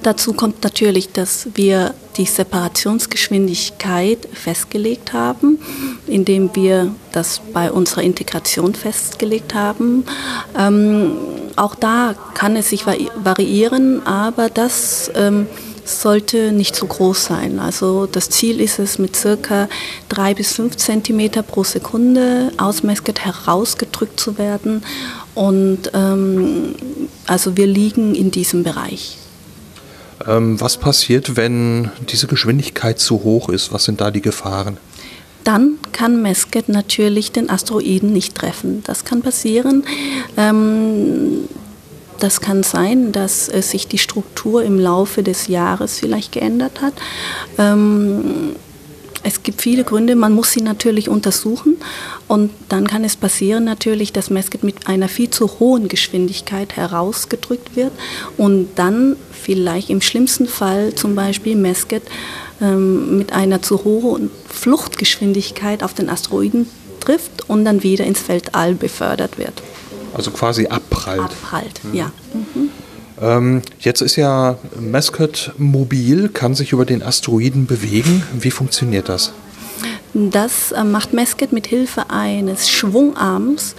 Dazu 0.02 0.32
kommt 0.32 0.64
natürlich, 0.64 1.12
dass 1.12 1.48
wir 1.54 1.92
die 2.16 2.24
Separationsgeschwindigkeit 2.24 4.26
festgelegt 4.32 5.12
haben, 5.12 5.58
indem 6.06 6.50
wir 6.54 6.94
das 7.12 7.42
bei 7.52 7.70
unserer 7.70 8.02
Integration 8.02 8.74
festgelegt 8.74 9.54
haben. 9.54 10.04
Ähm, 10.58 11.12
auch 11.56 11.74
da 11.74 12.14
kann 12.34 12.56
es 12.56 12.70
sich 12.70 12.86
variieren, 12.86 14.06
aber 14.06 14.48
das 14.48 15.10
ähm, 15.14 15.46
sollte 15.84 16.52
nicht 16.52 16.76
zu 16.76 16.86
groß 16.86 17.24
sein. 17.24 17.58
Also 17.58 18.06
das 18.06 18.30
Ziel 18.30 18.60
ist 18.60 18.78
es, 18.78 18.98
mit 18.98 19.16
circa 19.16 19.68
drei 20.08 20.34
bis 20.34 20.52
fünf 20.52 20.76
Zentimeter 20.76 21.42
pro 21.42 21.64
Sekunde 21.64 22.52
aus 22.58 22.82
Mesket 22.82 23.24
herausgedrückt 23.24 24.18
zu 24.18 24.38
werden. 24.38 24.82
Und 25.34 25.90
ähm, 25.94 26.74
also 27.26 27.56
wir 27.56 27.66
liegen 27.66 28.14
in 28.14 28.30
diesem 28.30 28.62
Bereich. 28.62 29.16
Ähm, 30.26 30.60
was 30.60 30.76
passiert, 30.76 31.36
wenn 31.36 31.90
diese 32.10 32.26
Geschwindigkeit 32.26 32.98
zu 32.98 33.24
hoch 33.24 33.48
ist? 33.48 33.72
Was 33.72 33.84
sind 33.84 34.00
da 34.00 34.10
die 34.10 34.20
Gefahren? 34.20 34.76
Dann 35.44 35.78
kann 35.92 36.22
Mesket 36.22 36.68
natürlich 36.68 37.32
den 37.32 37.50
Asteroiden 37.50 38.12
nicht 38.12 38.34
treffen. 38.34 38.82
Das 38.84 39.04
kann 39.04 39.22
passieren. 39.22 39.84
Ähm, 40.36 41.48
das 42.18 42.42
kann 42.42 42.62
sein, 42.62 43.12
dass 43.12 43.46
sich 43.46 43.88
die 43.88 43.98
Struktur 43.98 44.62
im 44.62 44.78
Laufe 44.78 45.22
des 45.22 45.46
Jahres 45.48 45.98
vielleicht 45.98 46.32
geändert 46.32 46.82
hat. 46.82 46.92
Ähm, 47.56 48.56
es 49.22 49.42
gibt 49.42 49.60
viele 49.60 49.84
Gründe, 49.84 50.16
man 50.16 50.32
muss 50.32 50.52
sie 50.52 50.62
natürlich 50.62 51.08
untersuchen 51.08 51.76
und 52.26 52.50
dann 52.70 52.86
kann 52.86 53.04
es 53.04 53.16
passieren 53.16 53.64
natürlich, 53.64 54.12
dass 54.12 54.30
Mesket 54.30 54.64
mit 54.64 54.86
einer 54.86 55.08
viel 55.08 55.28
zu 55.28 55.60
hohen 55.60 55.88
Geschwindigkeit 55.88 56.76
herausgedrückt 56.76 57.76
wird 57.76 57.92
und 58.38 58.68
dann 58.76 59.16
vielleicht 59.30 59.90
im 59.90 60.00
schlimmsten 60.00 60.46
Fall 60.46 60.94
zum 60.94 61.14
Beispiel 61.14 61.54
Mesket 61.54 62.02
ähm, 62.60 63.18
mit 63.18 63.32
einer 63.32 63.62
zu 63.62 63.84
hohen 63.84 64.30
Fluchtgeschwindigkeit 64.48 65.82
auf 65.82 65.94
den 65.94 66.08
Asteroiden 66.08 66.66
trifft 67.00 67.48
und 67.48 67.64
dann 67.64 67.82
wieder 67.82 68.04
ins 68.04 68.28
Weltall 68.28 68.74
befördert 68.74 69.38
wird. 69.38 69.62
Also 70.14 70.30
quasi 70.30 70.66
abprallt. 70.66 71.20
Abprallt, 71.20 71.84
mhm. 71.84 71.94
ja. 71.94 72.12
Mhm. 72.34 72.70
Ähm, 73.20 73.62
jetzt 73.80 74.00
ist 74.00 74.16
ja 74.16 74.56
Mascot 74.78 75.52
mobil, 75.58 76.28
kann 76.28 76.54
sich 76.54 76.72
über 76.72 76.84
den 76.84 77.02
Asteroiden 77.02 77.66
bewegen. 77.66 78.22
Wie 78.38 78.50
funktioniert 78.50 79.08
das? 79.08 79.32
Das 80.12 80.72
äh, 80.72 80.82
macht 80.82 81.12
Mascot 81.12 81.52
mit 81.52 81.66
Hilfe 81.68 82.10
eines 82.10 82.68
Schwungarms. 82.68 83.76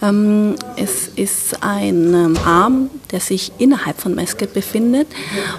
Ähm, 0.00 0.54
es 0.76 1.08
ist 1.14 1.62
ein 1.62 2.14
ähm, 2.14 2.38
Arm, 2.44 2.90
der 3.10 3.20
sich 3.20 3.52
innerhalb 3.58 4.00
von 4.00 4.14
Mascot 4.14 4.54
befindet 4.54 5.08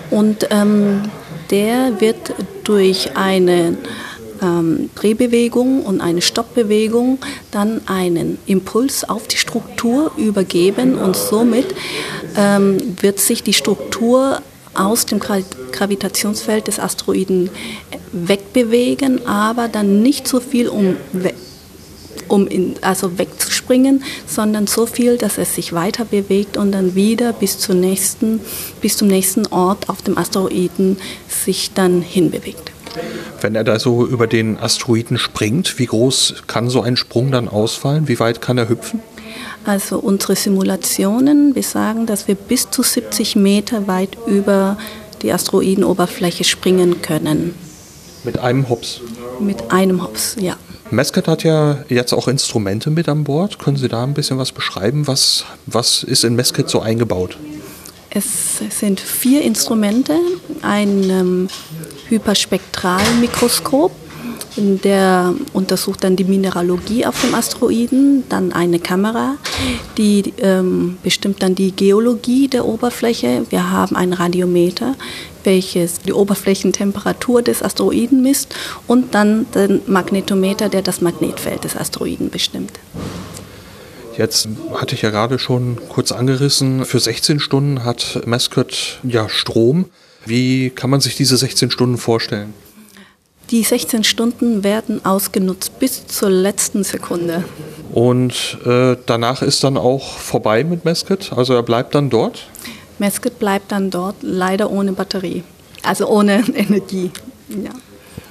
und 0.10 0.48
ähm, 0.50 1.04
der 1.52 2.00
wird 2.02 2.34
durch 2.64 3.16
eine 3.16 3.78
ähm, 4.42 4.90
Drehbewegung 4.96 5.84
und 5.84 6.02
eine 6.02 6.22
Stoppbewegung 6.22 7.20
dann 7.52 7.82
einen 7.88 8.38
Impuls 8.46 9.08
auf 9.08 9.28
die 9.28 9.38
Struktur 9.38 10.12
übergeben 10.18 10.98
und 10.98 11.16
somit 11.16 11.74
ähm, 12.38 12.78
wird 13.02 13.20
sich 13.20 13.44
die 13.44 13.54
Struktur 13.54 14.42
aus 14.74 15.06
dem 15.06 15.20
Gravitationsfeld 15.20 16.68
des 16.68 16.80
Asteroiden 16.80 17.50
wegbewegen, 18.12 19.26
aber 19.26 19.68
dann 19.68 20.02
nicht 20.02 20.28
so 20.28 20.40
viel 20.40 20.68
um, 20.68 20.98
um 22.28 22.48
in, 22.48 22.76
also 22.82 23.18
wegzuspringen, 23.18 24.04
sondern 24.28 24.68
so 24.68 24.86
viel, 24.86 25.18
dass 25.18 25.38
es 25.38 25.56
sich 25.56 25.74
weiter 25.74 26.06
bewegt 26.06 26.58
und 26.58 26.72
dann 26.72 26.96
wieder 26.96 27.34
bis, 27.34 27.60
zur 27.60 27.76
nächsten, 27.76 28.40
bis 28.82 28.98
zum 28.98 29.08
nächsten 29.08 29.48
Ort 29.48 29.90
auf 29.90 30.02
dem 30.02 30.18
Asteroiden 30.18 30.98
sich 31.28 31.72
dann 31.74 32.02
hinbewegt. 32.02 32.72
Wenn 33.42 33.56
er 33.56 33.64
da 33.64 33.78
so 33.80 34.06
über 34.06 34.28
den 34.28 34.58
Asteroiden 34.58 35.18
springt, 35.18 35.78
wie 35.80 35.86
groß 35.86 36.44
kann 36.48 36.70
so 36.70 36.82
ein 36.82 36.98
Sprung 36.98 37.32
dann 37.32 37.48
ausfallen? 37.48 38.08
Wie 38.08 38.20
weit 38.20 38.42
kann 38.42 38.58
er 38.58 38.70
hüpfen? 38.70 39.02
Also 39.66 40.00
unsere 40.00 40.36
Simulationen 40.36 41.54
besagen, 41.54 42.06
dass 42.06 42.28
wir 42.28 42.36
bis 42.36 42.70
zu 42.70 42.84
70 42.84 43.36
Meter 43.36 43.88
weit 43.88 44.18
über 44.28 44.78
die 45.22 45.32
Asteroidenoberfläche 45.34 46.44
springen 46.44 47.02
können. 47.02 47.56
Mit 48.24 48.40
einem 48.40 48.70
Hops? 48.70 49.02
Mit 49.40 49.72
einem 49.72 50.04
Hops, 50.04 50.36
ja. 50.40 50.56
Mesket 50.92 51.28
hat 51.28 51.44
ja 51.44 51.84
jetzt 51.90 52.14
auch 52.14 52.28
Instrumente 52.28 52.90
mit 52.90 53.10
an 53.10 53.24
Bord. 53.24 53.60
Können 53.60 53.78
Sie 53.78 53.88
da 53.88 54.04
ein 54.04 54.14
bisschen 54.14 54.38
was 54.38 54.52
beschreiben? 54.52 55.08
Was, 55.08 55.46
was 55.66 56.04
ist 56.04 56.24
in 56.24 56.36
Mesket 56.36 56.70
so 56.70 56.80
eingebaut? 56.80 57.38
Es 58.12 58.60
sind 58.70 59.00
vier 59.02 59.42
Instrumente, 59.42 60.18
ein 60.62 61.10
ähm, 61.10 61.50
Hyperspektralmikroskop, 62.08 63.92
der 64.58 65.34
untersucht 65.54 66.04
dann 66.04 66.16
die 66.16 66.24
Mineralogie 66.24 67.06
auf 67.06 67.20
dem 67.22 67.36
Asteroiden, 67.36 68.24
dann 68.30 68.54
eine 68.54 68.80
Kamera, 68.80 69.36
die 69.98 70.34
ähm, 70.40 70.98
bestimmt 71.04 71.44
dann 71.44 71.56
die 71.56 71.72
Geologie 71.72 72.48
der 72.48 72.66
Oberfläche. 72.66 73.46
Wir 73.50 73.72
haben 73.72 73.96
ein 73.96 74.14
Radiometer, 74.14 74.96
welches 75.44 76.02
die 76.02 76.14
Oberflächentemperatur 76.14 77.42
des 77.42 77.62
Asteroiden 77.62 78.22
misst 78.22 78.56
und 78.88 79.14
dann 79.14 79.46
den 79.54 79.82
Magnetometer, 79.88 80.70
der 80.70 80.82
das 80.82 81.02
Magnetfeld 81.02 81.64
des 81.64 81.76
Asteroiden 81.76 82.30
bestimmt. 82.30 82.80
Jetzt 84.18 84.48
hatte 84.74 84.96
ich 84.96 85.02
ja 85.02 85.10
gerade 85.10 85.40
schon 85.40 85.78
kurz 85.90 86.14
angerissen, 86.14 86.86
für 86.86 87.00
16 87.00 87.42
Stunden 87.42 87.84
hat 87.84 88.22
Mascot 88.26 89.00
ja 89.04 89.28
Strom. 89.28 89.86
Wie 90.26 90.70
kann 90.70 90.90
man 90.90 91.02
sich 91.02 91.16
diese 91.16 91.36
16 91.36 91.70
Stunden 91.70 91.98
vorstellen? 91.98 92.54
Die 93.52 93.64
16 93.64 94.04
Stunden 94.04 94.64
werden 94.64 95.06
ausgenutzt 95.06 95.80
bis 95.80 96.08
zur 96.08 96.30
letzten 96.30 96.84
Sekunde. 96.84 97.44
Und 97.94 98.58
äh, 98.66 98.98
danach 99.06 99.42
ist 99.42 99.64
dann 99.64 99.78
auch 99.78 100.18
vorbei 100.18 100.64
mit 100.64 100.84
Mesket? 100.84 101.32
Also 101.36 101.54
er 101.54 101.64
bleibt 101.64 101.94
dann 101.94 102.10
dort? 102.10 102.48
Mesket 102.98 103.38
bleibt 103.38 103.72
dann 103.72 103.92
dort, 103.92 104.16
leider 104.22 104.72
ohne 104.72 104.94
Batterie, 104.94 105.44
also 105.84 106.08
ohne 106.08 106.44
Energie. 106.56 107.12
Ja. 107.50 107.72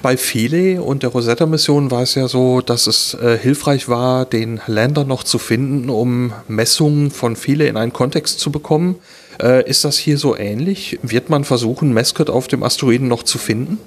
Bei 0.02 0.18
Philae 0.18 0.78
und 0.78 1.02
der 1.02 1.11
Rosetta-Mission 1.11 1.90
war 1.90 2.02
es 2.02 2.14
ja 2.14 2.28
so, 2.28 2.61
dass 2.61 2.87
es 2.87 3.14
äh, 3.14 3.38
hilfreich 3.38 3.88
war, 3.88 4.26
den 4.26 4.61
Lander 4.66 5.04
noch 5.04 5.23
zu 5.23 5.38
finden, 5.38 5.88
um 5.88 6.33
Messungen 6.47 7.11
von 7.11 7.37
Philae 7.37 7.68
in 7.68 7.78
einen 7.78 7.92
Kontext 7.92 8.38
zu 8.38 8.52
bekommen. 8.52 8.97
Äh, 9.40 9.66
ist 9.68 9.85
das 9.85 9.97
hier 9.97 10.18
so 10.18 10.37
ähnlich? 10.37 10.99
Wird 11.02 11.30
man 11.30 11.44
versuchen, 11.44 11.94
Mesket 11.94 12.28
auf 12.28 12.49
dem 12.49 12.62
Asteroiden 12.62 13.09
noch 13.09 13.23
zu 13.23 13.38
finden? 13.38 13.78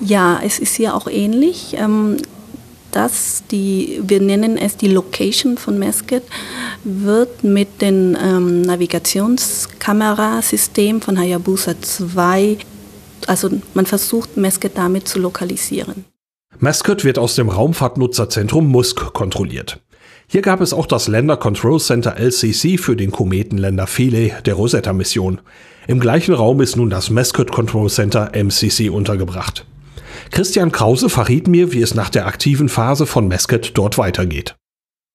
Ja, 0.00 0.40
es 0.44 0.58
ist 0.58 0.74
hier 0.74 0.94
auch 0.94 1.06
ähnlich. 1.06 1.76
Ähm, 1.78 2.16
das, 2.94 3.42
die, 3.50 4.00
wir 4.06 4.20
nennen 4.20 4.56
es 4.56 4.76
die 4.76 4.86
Location 4.88 5.58
von 5.58 5.78
Mesket, 5.78 6.22
wird 6.84 7.42
mit 7.42 7.82
dem 7.82 8.16
ähm, 8.20 8.60
Navigationskamerasystem 8.62 11.00
von 11.00 11.18
Hayabusa 11.18 11.74
2, 11.80 12.58
also 13.26 13.50
man 13.74 13.86
versucht 13.86 14.36
Mesket 14.36 14.78
damit 14.78 15.08
zu 15.08 15.18
lokalisieren. 15.18 16.04
Mesket 16.60 17.02
wird 17.04 17.18
aus 17.18 17.34
dem 17.34 17.48
Raumfahrtnutzerzentrum 17.48 18.68
Musk 18.68 19.12
kontrolliert. 19.12 19.80
Hier 20.28 20.42
gab 20.42 20.60
es 20.60 20.72
auch 20.72 20.86
das 20.86 21.08
Länder 21.08 21.36
Control 21.36 21.80
Center 21.80 22.16
LCC 22.16 22.78
für 22.78 22.94
den 22.96 23.10
Kometenländer 23.10 23.88
Philae 23.88 24.34
der 24.46 24.54
Rosetta-Mission. 24.54 25.40
Im 25.86 26.00
gleichen 26.00 26.34
Raum 26.34 26.60
ist 26.60 26.76
nun 26.76 26.90
das 26.90 27.08
Mesket 27.10 27.50
Control 27.50 27.90
Center 27.90 28.30
MCC 28.34 28.88
untergebracht. 28.88 29.66
Christian 30.30 30.72
Krause 30.72 31.08
verriet 31.08 31.48
mir, 31.48 31.72
wie 31.72 31.82
es 31.82 31.94
nach 31.94 32.10
der 32.10 32.26
aktiven 32.26 32.68
Phase 32.68 33.06
von 33.06 33.28
Mesket 33.28 33.72
dort 33.76 33.98
weitergeht. 33.98 34.56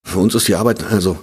Für 0.05 0.19
uns 0.19 0.33
ist 0.33 0.47
die 0.47 0.55
Arbeit 0.55 0.83
also 0.83 1.19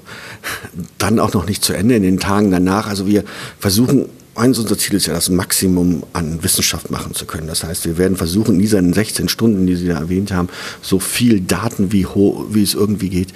dann 0.99 1.19
auch 1.19 1.33
noch 1.33 1.47
nicht 1.47 1.65
zu 1.65 1.73
Ende 1.73 1.97
in 1.97 2.03
den 2.03 2.21
Tagen 2.21 2.51
danach. 2.51 2.87
Also 2.87 3.07
wir 3.07 3.25
versuchen 3.59 4.09
eines 4.37 4.59
unserer 4.59 4.79
Ziele 4.79 4.97
ist 4.99 5.07
ja, 5.07 5.15
das 5.15 5.31
Maximum 5.31 6.03
an 6.13 6.43
Wissenschaft 6.43 6.91
machen 6.91 7.15
zu 7.15 7.27
können. 7.27 7.47
Das 7.47 7.65
heißt, 7.65 7.87
wir 7.87 7.99
werden 7.99 8.17
versuchen, 8.17 8.57
in 8.57 8.61
diesen 8.61 8.93
16 8.93 9.29
Stunden, 9.29 9.67
die 9.67 9.77
Sie 9.77 9.89
da 9.89 9.99
erwähnt 9.99 10.33
haben, 10.33 10.49
so 10.83 10.99
viel 11.01 11.41
Daten, 11.41 11.93
wie, 11.93 12.07
wie 12.51 12.63
es 12.63 12.75
irgendwie 12.75 13.09
geht, 13.09 13.29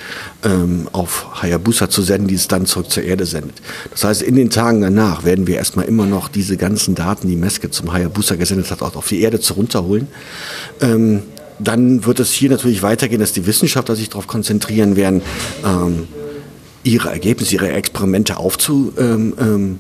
ähm, 0.45 0.88
auf 0.92 1.42
Hayabusa 1.42 1.88
zu 1.90 2.02
senden, 2.02 2.28
die 2.28 2.35
es 2.35 2.49
dann 2.49 2.66
zurück 2.66 2.90
zur 2.90 3.02
Erde 3.02 3.26
sendet. 3.26 3.57
Das 3.90 4.04
heißt, 4.04 4.23
in 4.23 4.37
den 4.37 4.50
Tagen 4.50 4.80
danach 4.80 5.25
werden 5.25 5.47
wir 5.47 5.57
erstmal 5.57 5.87
immer 5.87 6.07
noch 6.07 6.28
diese 6.28 6.57
ganzen 6.57 6.95
Daten, 6.95 7.28
die 7.28 7.37
Meske 7.37 7.71
zum 7.71 7.92
Hayabusa 7.92 8.37
gesendet 8.37 8.71
hat, 8.71 8.83
auch 8.83 8.97
auf 8.97 9.09
die 9.09 9.21
Erde 9.21 9.40
zurückholen. 9.40 10.09
Ähm, 10.80 11.23
dann 11.59 12.07
wird 12.07 12.21
es 12.21 12.33
hier 12.33 12.50
natürlich 12.50 12.83
weitergehen, 12.83 13.21
dass 13.21 13.33
die 13.33 13.47
Wissenschaftler 13.47 13.97
sich 13.97 14.09
darauf 14.09 14.26
konzentrieren 14.26 14.97
werden, 14.97 15.23
ähm, 15.64 16.09
ihre 16.83 17.11
Ergebnisse, 17.11 17.57
ihre 17.57 17.71
Experimente 17.71 18.38
aufzu, 18.38 18.92
ähm, 18.97 19.35
ähm, 19.38 19.78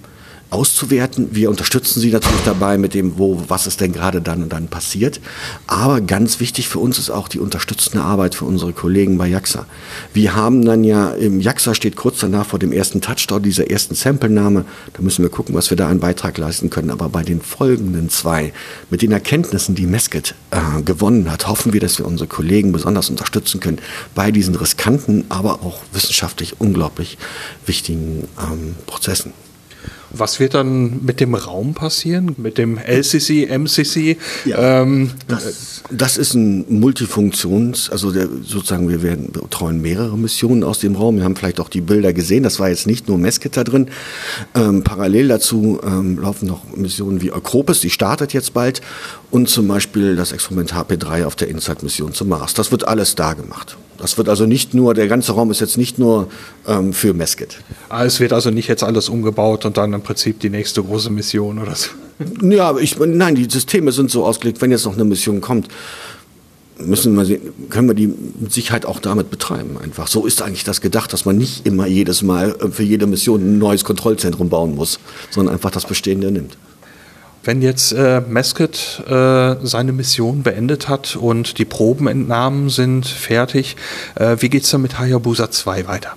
auszuwerten. 0.50 1.28
Wir 1.32 1.50
unterstützen 1.50 2.00
sie 2.00 2.10
natürlich 2.10 2.42
dabei 2.44 2.78
mit 2.78 2.94
dem, 2.94 3.18
wo, 3.18 3.42
was 3.48 3.66
ist 3.66 3.80
denn 3.80 3.92
gerade 3.92 4.20
dann 4.20 4.42
und 4.42 4.52
dann 4.52 4.68
passiert. 4.68 5.20
Aber 5.66 6.00
ganz 6.00 6.40
wichtig 6.40 6.68
für 6.68 6.78
uns 6.78 6.98
ist 6.98 7.10
auch 7.10 7.28
die 7.28 7.38
unterstützende 7.38 8.04
Arbeit 8.04 8.34
für 8.34 8.44
unsere 8.44 8.72
Kollegen 8.72 9.16
bei 9.18 9.28
JAXA. 9.28 9.66
Wir 10.12 10.34
haben 10.34 10.64
dann 10.64 10.84
ja, 10.84 11.10
im 11.10 11.40
JAXA 11.40 11.74
steht 11.74 11.96
kurz 11.96 12.20
danach 12.20 12.46
vor 12.46 12.58
dem 12.58 12.72
ersten 12.72 13.00
Touchdown, 13.00 13.42
dieser 13.42 13.70
ersten 13.70 13.94
Samplenahme. 13.94 14.64
Da 14.92 15.02
müssen 15.02 15.22
wir 15.22 15.30
gucken, 15.30 15.54
was 15.54 15.70
wir 15.70 15.76
da 15.76 15.88
einen 15.88 16.00
Beitrag 16.00 16.36
leisten 16.38 16.70
können. 16.70 16.90
Aber 16.90 17.08
bei 17.08 17.22
den 17.22 17.40
folgenden 17.40 18.10
zwei, 18.10 18.52
mit 18.90 19.02
den 19.02 19.12
Erkenntnissen, 19.12 19.74
die 19.74 19.86
Mesket 19.86 20.34
äh, 20.50 20.82
gewonnen 20.82 21.30
hat, 21.30 21.48
hoffen 21.48 21.72
wir, 21.72 21.80
dass 21.80 21.98
wir 21.98 22.06
unsere 22.06 22.28
Kollegen 22.28 22.72
besonders 22.72 23.10
unterstützen 23.10 23.60
können 23.60 23.78
bei 24.14 24.30
diesen 24.30 24.54
riskanten, 24.54 25.24
aber 25.28 25.62
auch 25.62 25.80
wissenschaftlich 25.92 26.60
unglaublich 26.60 27.18
wichtigen 27.66 28.28
ähm, 28.38 28.74
Prozessen. 28.86 29.32
Was 30.12 30.40
wird 30.40 30.54
dann 30.54 31.04
mit 31.04 31.20
dem 31.20 31.34
Raum 31.34 31.74
passieren? 31.74 32.34
Mit 32.36 32.58
dem 32.58 32.78
LCC, 32.78 33.46
MCC? 33.46 34.16
Ja, 34.44 34.82
ähm, 34.82 35.12
das, 35.28 35.82
das, 35.90 36.16
ist 36.16 36.34
ein 36.34 36.80
Multifunktions, 36.80 37.90
also 37.90 38.10
der, 38.10 38.28
sozusagen 38.42 38.88
wir 38.88 39.02
werden 39.02 39.30
betreuen 39.32 39.80
mehrere 39.80 40.18
Missionen 40.18 40.64
aus 40.64 40.80
dem 40.80 40.96
Raum. 40.96 41.16
Wir 41.16 41.24
haben 41.24 41.36
vielleicht 41.36 41.60
auch 41.60 41.68
die 41.68 41.80
Bilder 41.80 42.12
gesehen. 42.12 42.42
Das 42.42 42.58
war 42.58 42.68
jetzt 42.68 42.86
nicht 42.86 43.08
nur 43.08 43.18
Mesquita 43.18 43.62
drin. 43.62 43.88
Ähm, 44.54 44.82
parallel 44.82 45.28
dazu 45.28 45.80
ähm, 45.84 46.18
laufen 46.18 46.46
noch 46.46 46.76
Missionen 46.76 47.22
wie 47.22 47.32
Akropis, 47.32 47.80
die 47.80 47.90
startet 47.90 48.32
jetzt 48.32 48.52
bald. 48.52 48.80
Und 49.30 49.48
zum 49.48 49.68
Beispiel 49.68 50.16
das 50.16 50.32
Experiment 50.32 50.74
HP3 50.74 51.24
auf 51.24 51.36
der 51.36 51.48
Insight-Mission 51.48 52.14
zum 52.14 52.28
Mars. 52.28 52.54
Das 52.54 52.72
wird 52.72 52.86
alles 52.88 53.14
da 53.14 53.34
gemacht. 53.34 53.76
Das 54.00 54.16
wird 54.16 54.28
also 54.28 54.46
nicht 54.46 54.72
nur, 54.72 54.94
der 54.94 55.08
ganze 55.08 55.32
Raum 55.32 55.50
ist 55.50 55.60
jetzt 55.60 55.76
nicht 55.76 55.98
nur 55.98 56.28
ähm, 56.66 56.92
für 56.92 57.12
Mesket. 57.12 57.58
Ah, 57.90 58.04
es 58.04 58.18
wird 58.18 58.32
also 58.32 58.50
nicht 58.50 58.66
jetzt 58.66 58.82
alles 58.82 59.08
umgebaut 59.08 59.66
und 59.66 59.76
dann 59.76 59.92
im 59.92 60.00
Prinzip 60.00 60.40
die 60.40 60.48
nächste 60.48 60.82
große 60.82 61.10
Mission 61.10 61.58
oder 61.58 61.74
so. 61.74 61.90
Ja, 62.42 62.76
ich, 62.76 62.98
nein, 62.98 63.34
die 63.34 63.48
Systeme 63.48 63.92
sind 63.92 64.10
so 64.10 64.26
ausgelegt, 64.26 64.60
wenn 64.60 64.70
jetzt 64.70 64.84
noch 64.84 64.92
eine 64.92 65.06
Mission 65.06 65.40
kommt, 65.40 65.68
müssen 66.78 67.14
wir 67.14 67.24
sehen, 67.24 67.40
können 67.70 67.88
wir 67.88 67.94
die 67.94 68.08
mit 68.08 68.52
Sicherheit 68.52 68.84
auch 68.84 69.00
damit 69.00 69.30
betreiben. 69.30 69.78
Einfach 69.82 70.06
so 70.06 70.26
ist 70.26 70.42
eigentlich 70.42 70.64
das 70.64 70.80
gedacht, 70.80 71.12
dass 71.12 71.24
man 71.24 71.36
nicht 71.38 71.66
immer 71.66 71.86
jedes 71.86 72.22
Mal 72.22 72.56
äh, 72.60 72.68
für 72.68 72.82
jede 72.82 73.06
Mission 73.06 73.40
ein 73.40 73.58
neues 73.58 73.84
Kontrollzentrum 73.84 74.48
bauen 74.48 74.74
muss, 74.74 75.00
sondern 75.30 75.54
einfach 75.54 75.70
das 75.70 75.86
Bestehende 75.86 76.30
nimmt. 76.30 76.56
Wenn 77.42 77.62
jetzt 77.62 77.92
äh, 77.92 78.20
Mesket 78.20 79.02
äh, 79.06 79.56
seine 79.62 79.92
Mission 79.92 80.42
beendet 80.42 80.88
hat 80.88 81.16
und 81.16 81.56
die 81.58 81.64
Probenentnahmen 81.64 82.68
sind 82.68 83.06
fertig, 83.06 83.76
äh, 84.16 84.36
wie 84.40 84.50
geht 84.50 84.64
es 84.64 84.70
dann 84.70 84.82
mit 84.82 84.98
Hayabusa 84.98 85.50
2 85.50 85.86
weiter? 85.86 86.16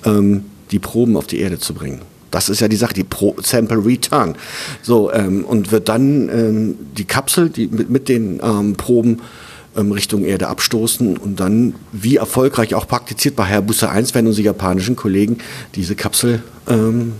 ähm, 0.04 0.44
die 0.70 0.78
Proben 0.78 1.16
auf 1.16 1.26
die 1.26 1.40
Erde 1.40 1.58
zu 1.58 1.74
bringen. 1.74 2.02
Das 2.30 2.48
ist 2.48 2.60
ja 2.60 2.68
die 2.68 2.76
Sache, 2.76 2.94
die 2.94 3.04
Pro 3.04 3.36
Sample 3.42 3.84
Return. 3.84 4.36
So, 4.82 5.12
ähm, 5.12 5.44
und 5.44 5.72
wird 5.72 5.88
dann 5.88 6.28
ähm, 6.28 6.74
die 6.96 7.04
Kapsel 7.04 7.48
die 7.50 7.68
mit, 7.68 7.90
mit 7.90 8.08
den 8.08 8.40
ähm, 8.42 8.74
Proben 8.74 9.22
ähm, 9.76 9.92
Richtung 9.92 10.24
Erde 10.24 10.48
abstoßen 10.48 11.16
und 11.16 11.40
dann, 11.40 11.74
wie 11.92 12.16
erfolgreich 12.16 12.74
auch 12.74 12.86
praktiziert 12.86 13.36
bei 13.36 13.44
Hayabusa 13.44 13.88
1, 13.88 14.14
werden 14.14 14.26
unsere 14.26 14.46
japanischen 14.46 14.96
Kollegen 14.96 15.38
diese 15.74 15.94
Kapsel 15.94 16.42
ähm, 16.68 17.12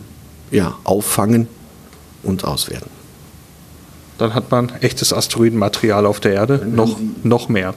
ja, 0.51 0.77
auffangen 0.85 1.49
und 2.23 2.45
auswerten. 2.45 2.91
Dann 4.19 4.35
hat 4.35 4.51
man 4.51 4.71
echtes 4.81 5.13
Asteroidenmaterial 5.13 6.05
auf 6.05 6.21
der 6.21 6.33
Erde, 6.33 6.67
noch, 6.67 6.99
noch 7.23 7.49
mehr. 7.49 7.75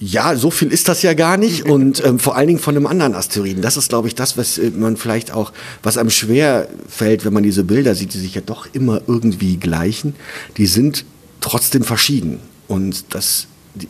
Ja, 0.00 0.36
so 0.36 0.52
viel 0.52 0.68
ist 0.68 0.86
das 0.88 1.02
ja 1.02 1.12
gar 1.14 1.36
nicht 1.36 1.64
und 1.64 2.04
ähm, 2.04 2.20
vor 2.20 2.36
allen 2.36 2.46
Dingen 2.46 2.60
von 2.60 2.76
einem 2.76 2.86
anderen 2.86 3.14
Asteroiden. 3.14 3.62
Das 3.62 3.76
ist, 3.76 3.88
glaube 3.88 4.06
ich, 4.06 4.14
das, 4.14 4.36
was 4.36 4.56
äh, 4.56 4.70
man 4.70 4.96
vielleicht 4.96 5.32
auch, 5.32 5.52
was 5.82 5.98
einem 5.98 6.10
schwer 6.10 6.68
fällt, 6.88 7.24
wenn 7.24 7.32
man 7.32 7.42
diese 7.42 7.64
Bilder 7.64 7.96
sieht, 7.96 8.14
die 8.14 8.18
sich 8.18 8.34
ja 8.36 8.40
doch 8.40 8.68
immer 8.72 9.00
irgendwie 9.08 9.56
gleichen. 9.56 10.14
Die 10.56 10.66
sind 10.66 11.04
trotzdem 11.40 11.82
verschieden 11.82 12.38
und 12.68 13.12
das, 13.12 13.48
die, 13.74 13.88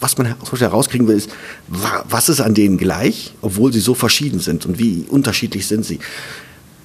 was 0.00 0.16
man 0.16 0.26
herauskriegen 0.26 1.06
will, 1.06 1.16
ist, 1.16 1.28
was 1.68 2.30
ist 2.30 2.40
an 2.40 2.54
denen 2.54 2.78
gleich, 2.78 3.34
obwohl 3.42 3.74
sie 3.74 3.80
so 3.80 3.94
verschieden 3.94 4.40
sind 4.40 4.64
und 4.64 4.78
wie 4.78 5.04
unterschiedlich 5.10 5.66
sind 5.66 5.84
sie. 5.84 5.98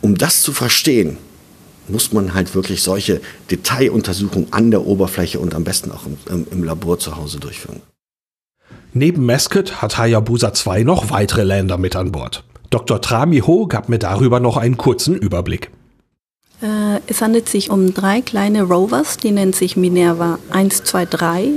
Um 0.01 0.17
das 0.17 0.41
zu 0.41 0.51
verstehen, 0.51 1.17
muss 1.87 2.11
man 2.11 2.33
halt 2.33 2.53
wirklich 2.53 2.83
solche 2.83 3.21
Detailuntersuchungen 3.49 4.51
an 4.51 4.71
der 4.71 4.85
Oberfläche 4.85 5.39
und 5.39 5.55
am 5.55 5.63
besten 5.63 5.89
auch 5.91 6.05
im, 6.29 6.47
im 6.51 6.63
Labor 6.63 6.99
zu 6.99 7.15
Hause 7.15 7.39
durchführen. 7.39 7.81
Neben 8.93 9.25
Mesket 9.25 9.81
hat 9.81 9.97
Hayabusa 9.97 10.53
2 10.53 10.83
noch 10.83 11.09
weitere 11.09 11.43
Länder 11.43 11.77
mit 11.77 11.95
an 11.95 12.11
Bord. 12.11 12.43
Dr. 12.69 13.01
Trami 13.01 13.39
Ho 13.39 13.67
gab 13.67 13.89
mir 13.89 13.99
darüber 13.99 14.39
noch 14.39 14.57
einen 14.57 14.77
kurzen 14.77 15.15
Überblick. 15.15 15.71
Äh, 16.61 16.99
es 17.07 17.21
handelt 17.21 17.47
sich 17.49 17.69
um 17.69 17.93
drei 17.93 18.21
kleine 18.21 18.63
Rovers, 18.63 19.17
die 19.17 19.31
nennen 19.31 19.53
sich 19.53 19.77
Minerva 19.77 20.39
1, 20.49 20.83
2, 20.83 21.05
3. 21.05 21.49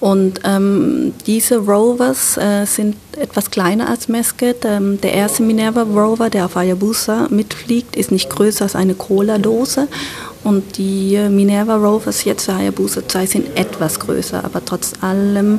Und 0.00 0.40
ähm, 0.44 1.14
diese 1.26 1.56
Rovers 1.58 2.36
äh, 2.36 2.66
sind 2.66 2.96
etwas 3.18 3.50
kleiner 3.50 3.88
als 3.88 4.08
Mesket. 4.08 4.64
Ähm, 4.64 5.00
der 5.00 5.14
erste 5.14 5.42
Minerva 5.42 5.82
Rover, 5.82 6.28
der 6.28 6.44
auf 6.44 6.56
Hayabusa 6.56 7.28
mitfliegt, 7.30 7.96
ist 7.96 8.12
nicht 8.12 8.28
größer 8.28 8.64
als 8.64 8.76
eine 8.76 8.94
Cola-Dose. 8.94 9.88
Und 10.44 10.76
die 10.76 11.14
äh, 11.14 11.28
Minerva 11.28 11.76
Rovers 11.76 12.24
jetzt 12.24 12.44
für 12.44 12.54
Hayabusa 12.54 13.08
2 13.08 13.26
sind 13.26 13.56
etwas 13.56 13.98
größer, 13.98 14.44
aber 14.44 14.64
trotz 14.64 14.92
allem 15.00 15.58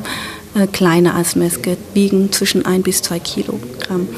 äh, 0.54 0.66
kleiner 0.68 1.14
als 1.14 1.36
Mesket, 1.36 1.78
wiegen 1.92 2.32
zwischen 2.32 2.64
ein 2.64 2.82
bis 2.82 3.02
zwei 3.02 3.18
Kilogramm. 3.18 4.08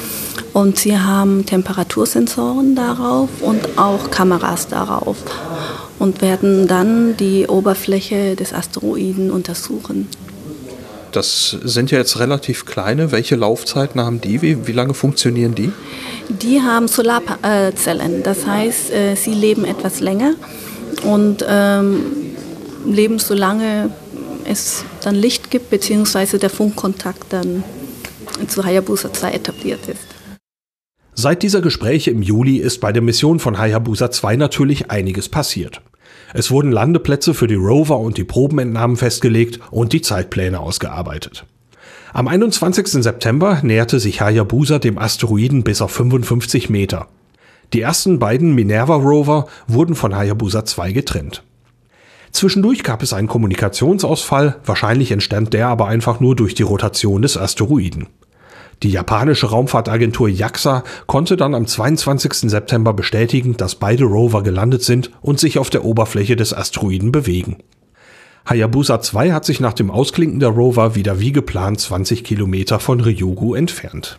Und 0.52 0.78
sie 0.78 0.98
haben 0.98 1.46
Temperatursensoren 1.46 2.74
darauf 2.76 3.28
und 3.40 3.78
auch 3.78 4.10
Kameras 4.10 4.68
darauf 4.68 5.16
und 5.98 6.20
werden 6.22 6.66
dann 6.68 7.16
die 7.16 7.46
Oberfläche 7.46 8.36
des 8.36 8.52
Asteroiden 8.52 9.30
untersuchen. 9.30 10.08
Das 11.12 11.56
sind 11.62 11.90
ja 11.90 11.98
jetzt 11.98 12.18
relativ 12.18 12.66
kleine. 12.66 13.12
Welche 13.12 13.36
Laufzeiten 13.36 14.00
haben 14.00 14.20
die? 14.20 14.42
Wie, 14.42 14.66
wie 14.66 14.72
lange 14.72 14.94
funktionieren 14.94 15.54
die? 15.54 15.72
Die 16.28 16.60
haben 16.60 16.88
Solarzellen. 16.88 18.22
Das 18.22 18.46
heißt, 18.46 18.90
äh, 18.92 19.14
sie 19.14 19.32
leben 19.32 19.64
etwas 19.64 20.00
länger 20.00 20.34
und 21.04 21.44
ähm, 21.48 22.00
leben 22.86 23.18
so 23.18 23.34
lange 23.34 23.90
es 24.44 24.84
dann 25.02 25.14
Licht 25.14 25.50
gibt, 25.50 25.70
beziehungsweise 25.70 26.38
der 26.38 26.50
Funkkontakt 26.50 27.32
dann 27.32 27.62
zu 28.46 28.64
Hayabusa 28.64 29.12
2 29.12 29.32
etabliert 29.32 29.80
ist. 29.88 30.00
Seit 31.14 31.42
dieser 31.42 31.60
Gespräche 31.60 32.10
im 32.10 32.22
Juli 32.22 32.58
ist 32.58 32.80
bei 32.80 32.92
der 32.92 33.02
Mission 33.02 33.40
von 33.40 33.58
Hayabusa 33.58 34.10
2 34.10 34.36
natürlich 34.36 34.90
einiges 34.90 35.28
passiert. 35.28 35.80
Es 36.38 36.52
wurden 36.52 36.70
Landeplätze 36.70 37.34
für 37.34 37.48
die 37.48 37.56
Rover 37.56 37.98
und 37.98 38.16
die 38.16 38.22
Probenentnahmen 38.22 38.96
festgelegt 38.96 39.58
und 39.72 39.92
die 39.92 40.02
Zeitpläne 40.02 40.60
ausgearbeitet. 40.60 41.44
Am 42.12 42.28
21. 42.28 43.02
September 43.02 43.58
näherte 43.64 43.98
sich 43.98 44.20
Hayabusa 44.20 44.78
dem 44.78 44.98
Asteroiden 44.98 45.64
bis 45.64 45.82
auf 45.82 45.90
55 45.90 46.70
Meter. 46.70 47.08
Die 47.72 47.80
ersten 47.80 48.20
beiden 48.20 48.54
Minerva 48.54 48.94
Rover 48.94 49.48
wurden 49.66 49.96
von 49.96 50.14
Hayabusa 50.14 50.64
2 50.64 50.92
getrennt. 50.92 51.42
Zwischendurch 52.30 52.84
gab 52.84 53.02
es 53.02 53.12
einen 53.12 53.26
Kommunikationsausfall, 53.26 54.60
wahrscheinlich 54.64 55.10
entstand 55.10 55.54
der 55.54 55.66
aber 55.66 55.88
einfach 55.88 56.20
nur 56.20 56.36
durch 56.36 56.54
die 56.54 56.62
Rotation 56.62 57.22
des 57.22 57.36
Asteroiden. 57.36 58.06
Die 58.82 58.90
japanische 58.90 59.48
Raumfahrtagentur 59.48 60.28
JAXA 60.28 60.84
konnte 61.06 61.36
dann 61.36 61.54
am 61.54 61.66
22. 61.66 62.50
September 62.50 62.92
bestätigen, 62.92 63.56
dass 63.56 63.74
beide 63.74 64.04
Rover 64.04 64.42
gelandet 64.42 64.82
sind 64.82 65.10
und 65.20 65.40
sich 65.40 65.58
auf 65.58 65.68
der 65.68 65.84
Oberfläche 65.84 66.36
des 66.36 66.54
Asteroiden 66.54 67.10
bewegen. 67.10 67.56
Hayabusa 68.46 69.00
2 69.00 69.32
hat 69.32 69.44
sich 69.44 69.60
nach 69.60 69.74
dem 69.74 69.90
Ausklinken 69.90 70.40
der 70.40 70.50
Rover 70.50 70.94
wieder 70.94 71.20
wie 71.20 71.32
geplant 71.32 71.80
20 71.80 72.24
Kilometer 72.24 72.78
von 72.78 73.00
Ryugu 73.00 73.54
entfernt. 73.54 74.18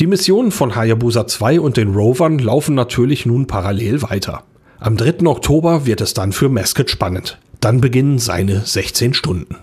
Die 0.00 0.08
Missionen 0.08 0.50
von 0.50 0.74
Hayabusa 0.74 1.26
2 1.26 1.60
und 1.60 1.76
den 1.76 1.94
Rovern 1.94 2.38
laufen 2.40 2.74
natürlich 2.74 3.26
nun 3.26 3.46
parallel 3.46 4.02
weiter. 4.02 4.42
Am 4.80 4.96
3. 4.96 5.26
Oktober 5.26 5.86
wird 5.86 6.00
es 6.00 6.14
dann 6.14 6.32
für 6.32 6.48
Mesket 6.48 6.90
spannend. 6.90 7.38
Dann 7.60 7.80
beginnen 7.80 8.18
seine 8.18 8.60
16 8.60 9.14
Stunden. 9.14 9.56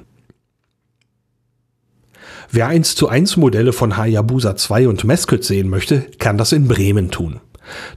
Wer 2.54 2.68
1 2.68 2.96
zu 2.96 3.08
1 3.08 3.38
Modelle 3.38 3.72
von 3.72 3.96
Hayabusa 3.96 4.58
2 4.58 4.90
und 4.90 5.06
Mesket 5.06 5.46
sehen 5.46 5.70
möchte, 5.70 6.02
kann 6.20 6.38
das 6.38 6.52
in 6.52 6.68
Bremen 6.68 7.10
tun. 7.10 7.40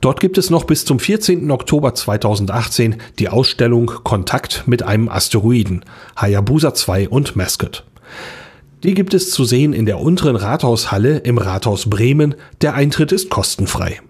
Dort 0.00 0.20
gibt 0.20 0.38
es 0.38 0.48
noch 0.48 0.62
bis 0.62 0.84
zum 0.84 1.00
14. 1.00 1.50
Oktober 1.50 1.92
2018 1.92 2.98
die 3.18 3.28
Ausstellung 3.28 3.86
Kontakt 4.04 4.62
mit 4.66 4.84
einem 4.84 5.08
Asteroiden, 5.08 5.84
Hayabusa 6.16 6.72
2 6.72 7.08
und 7.08 7.34
Mesket. 7.34 7.82
Die 8.84 8.94
gibt 8.94 9.12
es 9.12 9.32
zu 9.32 9.44
sehen 9.44 9.72
in 9.72 9.86
der 9.86 9.98
unteren 9.98 10.36
Rathaushalle 10.36 11.18
im 11.18 11.38
Rathaus 11.38 11.90
Bremen. 11.90 12.36
Der 12.60 12.74
Eintritt 12.74 13.10
ist 13.10 13.30
kostenfrei. 13.30 14.00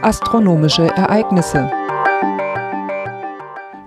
Astronomische 0.00 0.86
Ereignisse 0.86 1.70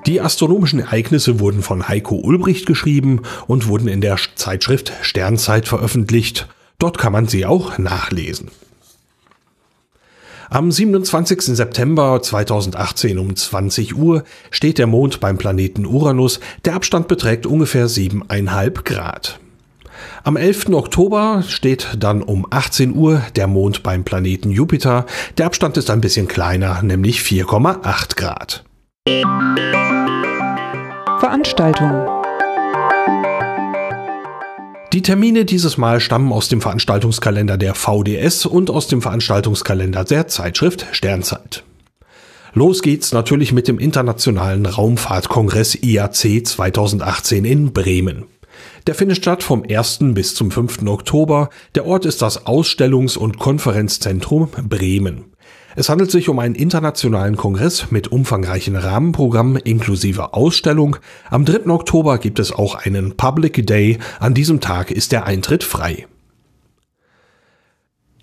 die 0.09 0.21
astronomischen 0.21 0.79
Ereignisse 0.79 1.39
wurden 1.39 1.61
von 1.61 1.87
Heiko 1.87 2.15
Ulbricht 2.15 2.65
geschrieben 2.65 3.21
und 3.45 3.67
wurden 3.67 3.87
in 3.87 4.01
der 4.01 4.17
Zeitschrift 4.33 4.91
Sternzeit 5.03 5.67
veröffentlicht. 5.67 6.47
Dort 6.79 6.97
kann 6.97 7.13
man 7.13 7.27
sie 7.27 7.45
auch 7.45 7.77
nachlesen. 7.77 8.49
Am 10.49 10.71
27. 10.71 11.41
September 11.41 12.19
2018 12.23 13.19
um 13.19 13.35
20 13.35 13.95
Uhr 13.95 14.23
steht 14.49 14.79
der 14.79 14.87
Mond 14.87 15.19
beim 15.19 15.37
Planeten 15.37 15.85
Uranus. 15.85 16.39
Der 16.65 16.73
Abstand 16.73 17.07
beträgt 17.07 17.45
ungefähr 17.45 17.87
7,5 17.87 18.83
Grad. 18.83 19.39
Am 20.23 20.37
11. 20.37 20.69
Oktober 20.69 21.43
steht 21.47 21.87
dann 21.99 22.23
um 22.23 22.47
18 22.49 22.95
Uhr 22.95 23.21
der 23.35 23.45
Mond 23.45 23.83
beim 23.83 24.03
Planeten 24.03 24.49
Jupiter. 24.49 25.05
Der 25.37 25.45
Abstand 25.45 25.77
ist 25.77 25.91
ein 25.91 26.01
bisschen 26.01 26.27
kleiner, 26.27 26.81
nämlich 26.81 27.19
4,8 27.19 28.15
Grad. 28.15 28.63
Veranstaltungen. 31.19 32.07
Die 34.93 35.01
Termine 35.01 35.45
dieses 35.45 35.77
Mal 35.77 35.99
stammen 35.99 36.31
aus 36.31 36.47
dem 36.47 36.61
Veranstaltungskalender 36.61 37.57
der 37.57 37.73
VDS 37.73 38.45
und 38.45 38.69
aus 38.69 38.87
dem 38.87 39.01
Veranstaltungskalender 39.01 40.03
der 40.03 40.27
Zeitschrift 40.27 40.85
Sternzeit. 40.91 41.63
Los 42.53 42.83
geht's 42.83 43.11
natürlich 43.11 43.51
mit 43.51 43.67
dem 43.67 43.79
Internationalen 43.79 44.67
Raumfahrtkongress 44.67 45.75
IAC 45.81 46.45
2018 46.45 47.45
in 47.45 47.73
Bremen. 47.73 48.25
Der 48.85 48.93
findet 48.93 49.17
statt 49.17 49.41
vom 49.41 49.63
1. 49.67 49.99
bis 50.13 50.35
zum 50.35 50.51
5. 50.51 50.83
Oktober. 50.85 51.49
Der 51.73 51.87
Ort 51.87 52.05
ist 52.05 52.21
das 52.21 52.45
Ausstellungs- 52.45 53.17
und 53.17 53.39
Konferenzzentrum 53.39 54.49
Bremen. 54.49 55.33
Es 55.79 55.87
handelt 55.87 56.11
sich 56.11 56.27
um 56.27 56.39
einen 56.39 56.55
internationalen 56.55 57.37
Kongress 57.37 57.89
mit 57.89 58.09
umfangreichen 58.09 58.75
Rahmenprogrammen 58.75 59.55
inklusive 59.55 60.33
Ausstellung. 60.33 60.97
Am 61.29 61.45
3. 61.45 61.67
Oktober 61.67 62.17
gibt 62.17 62.39
es 62.39 62.51
auch 62.51 62.75
einen 62.75 63.15
Public 63.15 63.65
Day. 63.65 63.97
An 64.19 64.33
diesem 64.33 64.59
Tag 64.59 64.91
ist 64.91 65.13
der 65.13 65.25
Eintritt 65.25 65.63
frei. 65.63 66.05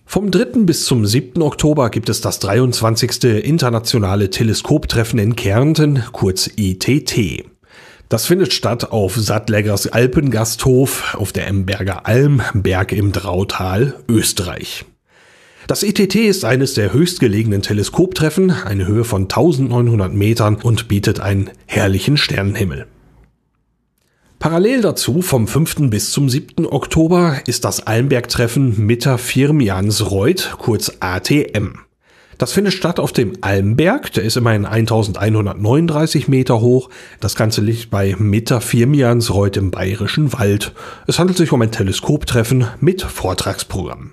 Vom 0.04 0.30
3. 0.30 0.64
bis 0.66 0.84
zum 0.84 1.06
7. 1.06 1.40
Oktober 1.40 1.88
gibt 1.88 2.10
es 2.10 2.20
das 2.20 2.40
23. 2.40 3.24
internationale 3.42 4.28
Teleskoptreffen 4.28 5.18
in 5.18 5.34
Kärnten, 5.34 6.02
kurz 6.12 6.50
ITT. 6.56 7.46
Das 8.10 8.26
findet 8.26 8.52
statt 8.52 8.92
auf 8.92 9.16
Sattleggers 9.16 9.86
Alpengasthof 9.86 11.14
auf 11.14 11.32
der 11.32 11.46
Emberger 11.46 12.04
Alm, 12.04 12.42
Berg 12.52 12.92
im 12.92 13.12
Drautal, 13.12 13.94
Österreich. 14.08 14.84
Das 15.66 15.83
ETT 15.83 16.14
ist 16.14 16.44
eines 16.44 16.74
der 16.74 16.92
höchstgelegenen 16.92 17.61
Teleskoptreffen, 17.61 18.52
eine 18.52 18.87
Höhe 18.87 19.02
von 19.02 19.22
1900 19.22 20.14
Metern 20.14 20.55
und 20.55 20.87
bietet 20.87 21.18
einen 21.18 21.50
herrlichen 21.66 22.16
Sternenhimmel. 22.16 22.87
Parallel 24.38 24.83
dazu 24.83 25.22
vom 25.22 25.48
5. 25.48 25.90
bis 25.90 26.12
zum 26.12 26.29
7. 26.29 26.66
Oktober 26.66 27.40
ist 27.46 27.64
das 27.64 27.85
Almberg-Treffen 27.85 28.87
Mitter 28.87 29.18
Firmiansreuth, 29.18 30.57
kurz 30.59 30.92
ATM. 31.00 31.81
Das 32.38 32.52
findet 32.52 32.74
statt 32.74 33.00
auf 33.00 33.12
dem 33.12 33.33
Almberg, 33.40 34.12
der 34.12 34.22
ist 34.22 34.37
immerhin 34.37 34.66
1139 34.66 36.29
Meter 36.29 36.61
hoch. 36.61 36.90
Das 37.18 37.35
Ganze 37.35 37.61
liegt 37.61 37.90
bei 37.90 38.14
Mitter 38.18 38.61
Firmiansreuth 38.61 39.57
im 39.57 39.72
Bayerischen 39.72 40.33
Wald. 40.33 40.72
Es 41.09 41.18
handelt 41.18 41.38
sich 41.38 41.50
um 41.50 41.62
ein 41.62 41.72
Teleskoptreffen 41.72 42.68
mit 42.79 43.02
Vortragsprogramm. 43.02 44.12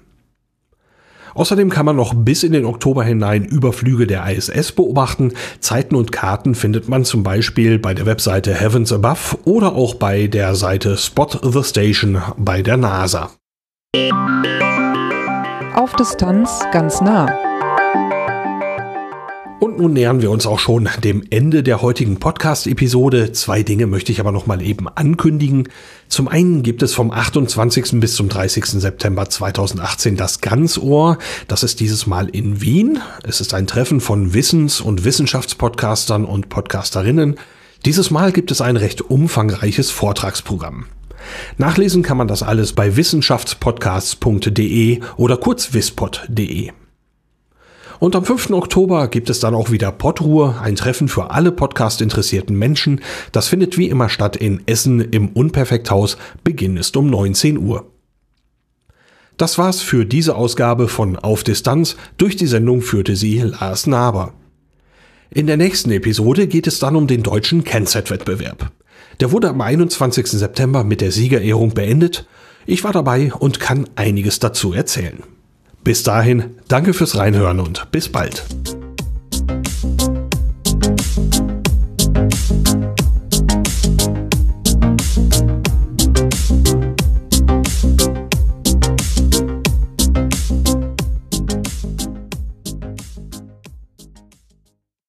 Außerdem 1.34 1.70
kann 1.70 1.86
man 1.86 1.96
noch 1.96 2.14
bis 2.14 2.44
in 2.44 2.54
den 2.54 2.66
Oktober 2.66 3.04
hinein 3.04 3.44
Überflüge 3.44 4.08
der 4.08 4.30
ISS 4.30 4.72
beobachten. 4.72 5.34
Zeiten 5.60 5.96
und 5.96 6.12
Karten 6.12 6.56
findet 6.56 6.88
man 6.90 7.06
zum 7.06 7.24
Beispiel 7.24 7.80
bei 7.80 7.94
der 7.94 8.06
Webseite 8.06 8.54
Heavens 8.54 8.92
Above 8.92 9.40
oder 9.46 9.74
auch 9.74 9.96
bei 9.96 10.28
der 10.28 10.56
Seite 10.56 10.98
Spot 10.98 11.30
the 11.42 11.64
Station 11.64 12.22
bei 12.38 12.62
der 12.62 12.78
NASA. 12.78 13.32
Auf 15.76 15.96
Distanz 15.96 16.62
ganz 16.72 17.02
nah. 17.02 17.53
Und 19.60 19.78
nun 19.78 19.94
nähern 19.94 20.22
wir 20.22 20.30
uns 20.30 20.46
auch 20.46 20.60
schon 20.60 20.90
dem 21.04 21.24
Ende 21.30 21.64
der 21.64 21.82
heutigen 21.82 22.20
Podcast-Episode. 22.20 23.32
Zwei 23.32 23.64
Dinge 23.64 23.88
möchte 23.88 24.12
ich 24.12 24.20
aber 24.20 24.34
noch 24.34 24.46
mal 24.46 24.62
eben 24.62 24.90
ankündigen. 24.90 25.70
Zum 26.10 26.28
einen 26.28 26.64
gibt 26.64 26.84
es 26.84 26.94
vom 26.94 27.12
28. 27.12 28.02
bis 28.02 28.16
zum 28.16 28.28
30. 28.28 28.66
September 28.66 29.30
2018 29.30 30.18
das 30.18 30.42
Ganzohr. 30.42 31.18
Das 31.48 31.64
ist 31.64 31.80
dieses 31.80 32.08
Mal 32.08 32.28
in 32.28 32.60
Wien. 32.62 33.00
Es 33.24 33.40
ist 33.40 33.54
ein 33.54 33.66
Treffen 33.66 34.02
von 34.02 34.34
Wissens- 34.34 34.82
und 34.82 35.06
Wissenschaftspodcastern 35.06 36.26
und 36.26 36.50
Podcasterinnen. 36.50 37.36
Dieses 37.86 38.12
Mal 38.12 38.34
gibt 38.34 38.52
es 38.52 38.60
ein 38.60 38.76
recht 38.78 39.02
umfangreiches 39.02 39.92
Vortragsprogramm. 39.92 40.88
Nachlesen 41.58 42.04
kann 42.04 42.18
man 42.18 42.28
das 42.28 42.44
alles 42.44 42.74
bei 42.74 42.98
wissenschaftspodcasts.de 42.98 45.00
oder 45.16 45.38
kurz 45.38 45.74
wispod.de. 45.74 46.72
Und 48.04 48.18
am 48.18 48.26
5. 48.26 48.50
Oktober 48.50 49.08
gibt 49.08 49.30
es 49.30 49.40
dann 49.40 49.56
auch 49.56 49.72
wieder 49.72 49.90
Podruhe, 49.94 50.60
ein 50.62 50.76
Treffen 50.76 51.08
für 51.08 51.32
alle 51.32 51.54
Podcast-interessierten 51.54 52.54
Menschen. 52.54 53.00
Das 53.32 53.48
findet 53.48 53.78
wie 53.78 53.88
immer 53.88 54.10
statt 54.10 54.36
in 54.36 54.62
Essen 54.66 55.00
im 55.00 55.30
Unperfekthaus. 55.30 56.18
Beginn 56.44 56.76
ist 56.76 56.98
um 56.98 57.10
19 57.10 57.58
Uhr. 57.58 57.90
Das 59.38 59.58
war's 59.58 59.80
für 59.80 60.06
diese 60.06 60.36
Ausgabe 60.36 60.90
von 60.90 61.16
Auf 61.16 61.46
Distanz. 61.46 61.96
Durch 62.18 62.36
die 62.36 62.46
Sendung 62.46 62.82
führte 62.82 63.16
sie 63.16 63.40
Lars 63.40 63.88
Naber. 63.88 64.34
In 65.30 65.48
der 65.48 65.56
nächsten 65.56 65.90
Episode 65.92 66.48
geht 66.48 66.68
es 66.68 66.80
dann 66.80 66.98
um 66.98 67.08
den 67.08 67.24
deutschen 67.24 67.64
Kennset-Wettbewerb. 67.64 68.70
Der 69.22 69.32
wurde 69.32 69.48
am 69.48 69.62
21. 69.62 70.28
September 70.28 70.84
mit 70.84 71.00
der 71.00 71.14
Siegerehrung 71.14 71.74
beendet. 71.74 72.28
Ich 72.66 72.84
war 72.84 72.92
dabei 72.92 73.32
und 73.34 73.62
kann 73.62 73.88
einiges 73.96 74.40
dazu 74.40 74.74
erzählen. 74.74 75.24
Bis 75.84 76.04
dahin, 76.04 76.56
danke 76.68 76.94
fürs 76.94 77.18
Reinhören 77.18 77.60
und 77.60 77.92
bis 77.92 78.10
bald. 78.10 78.44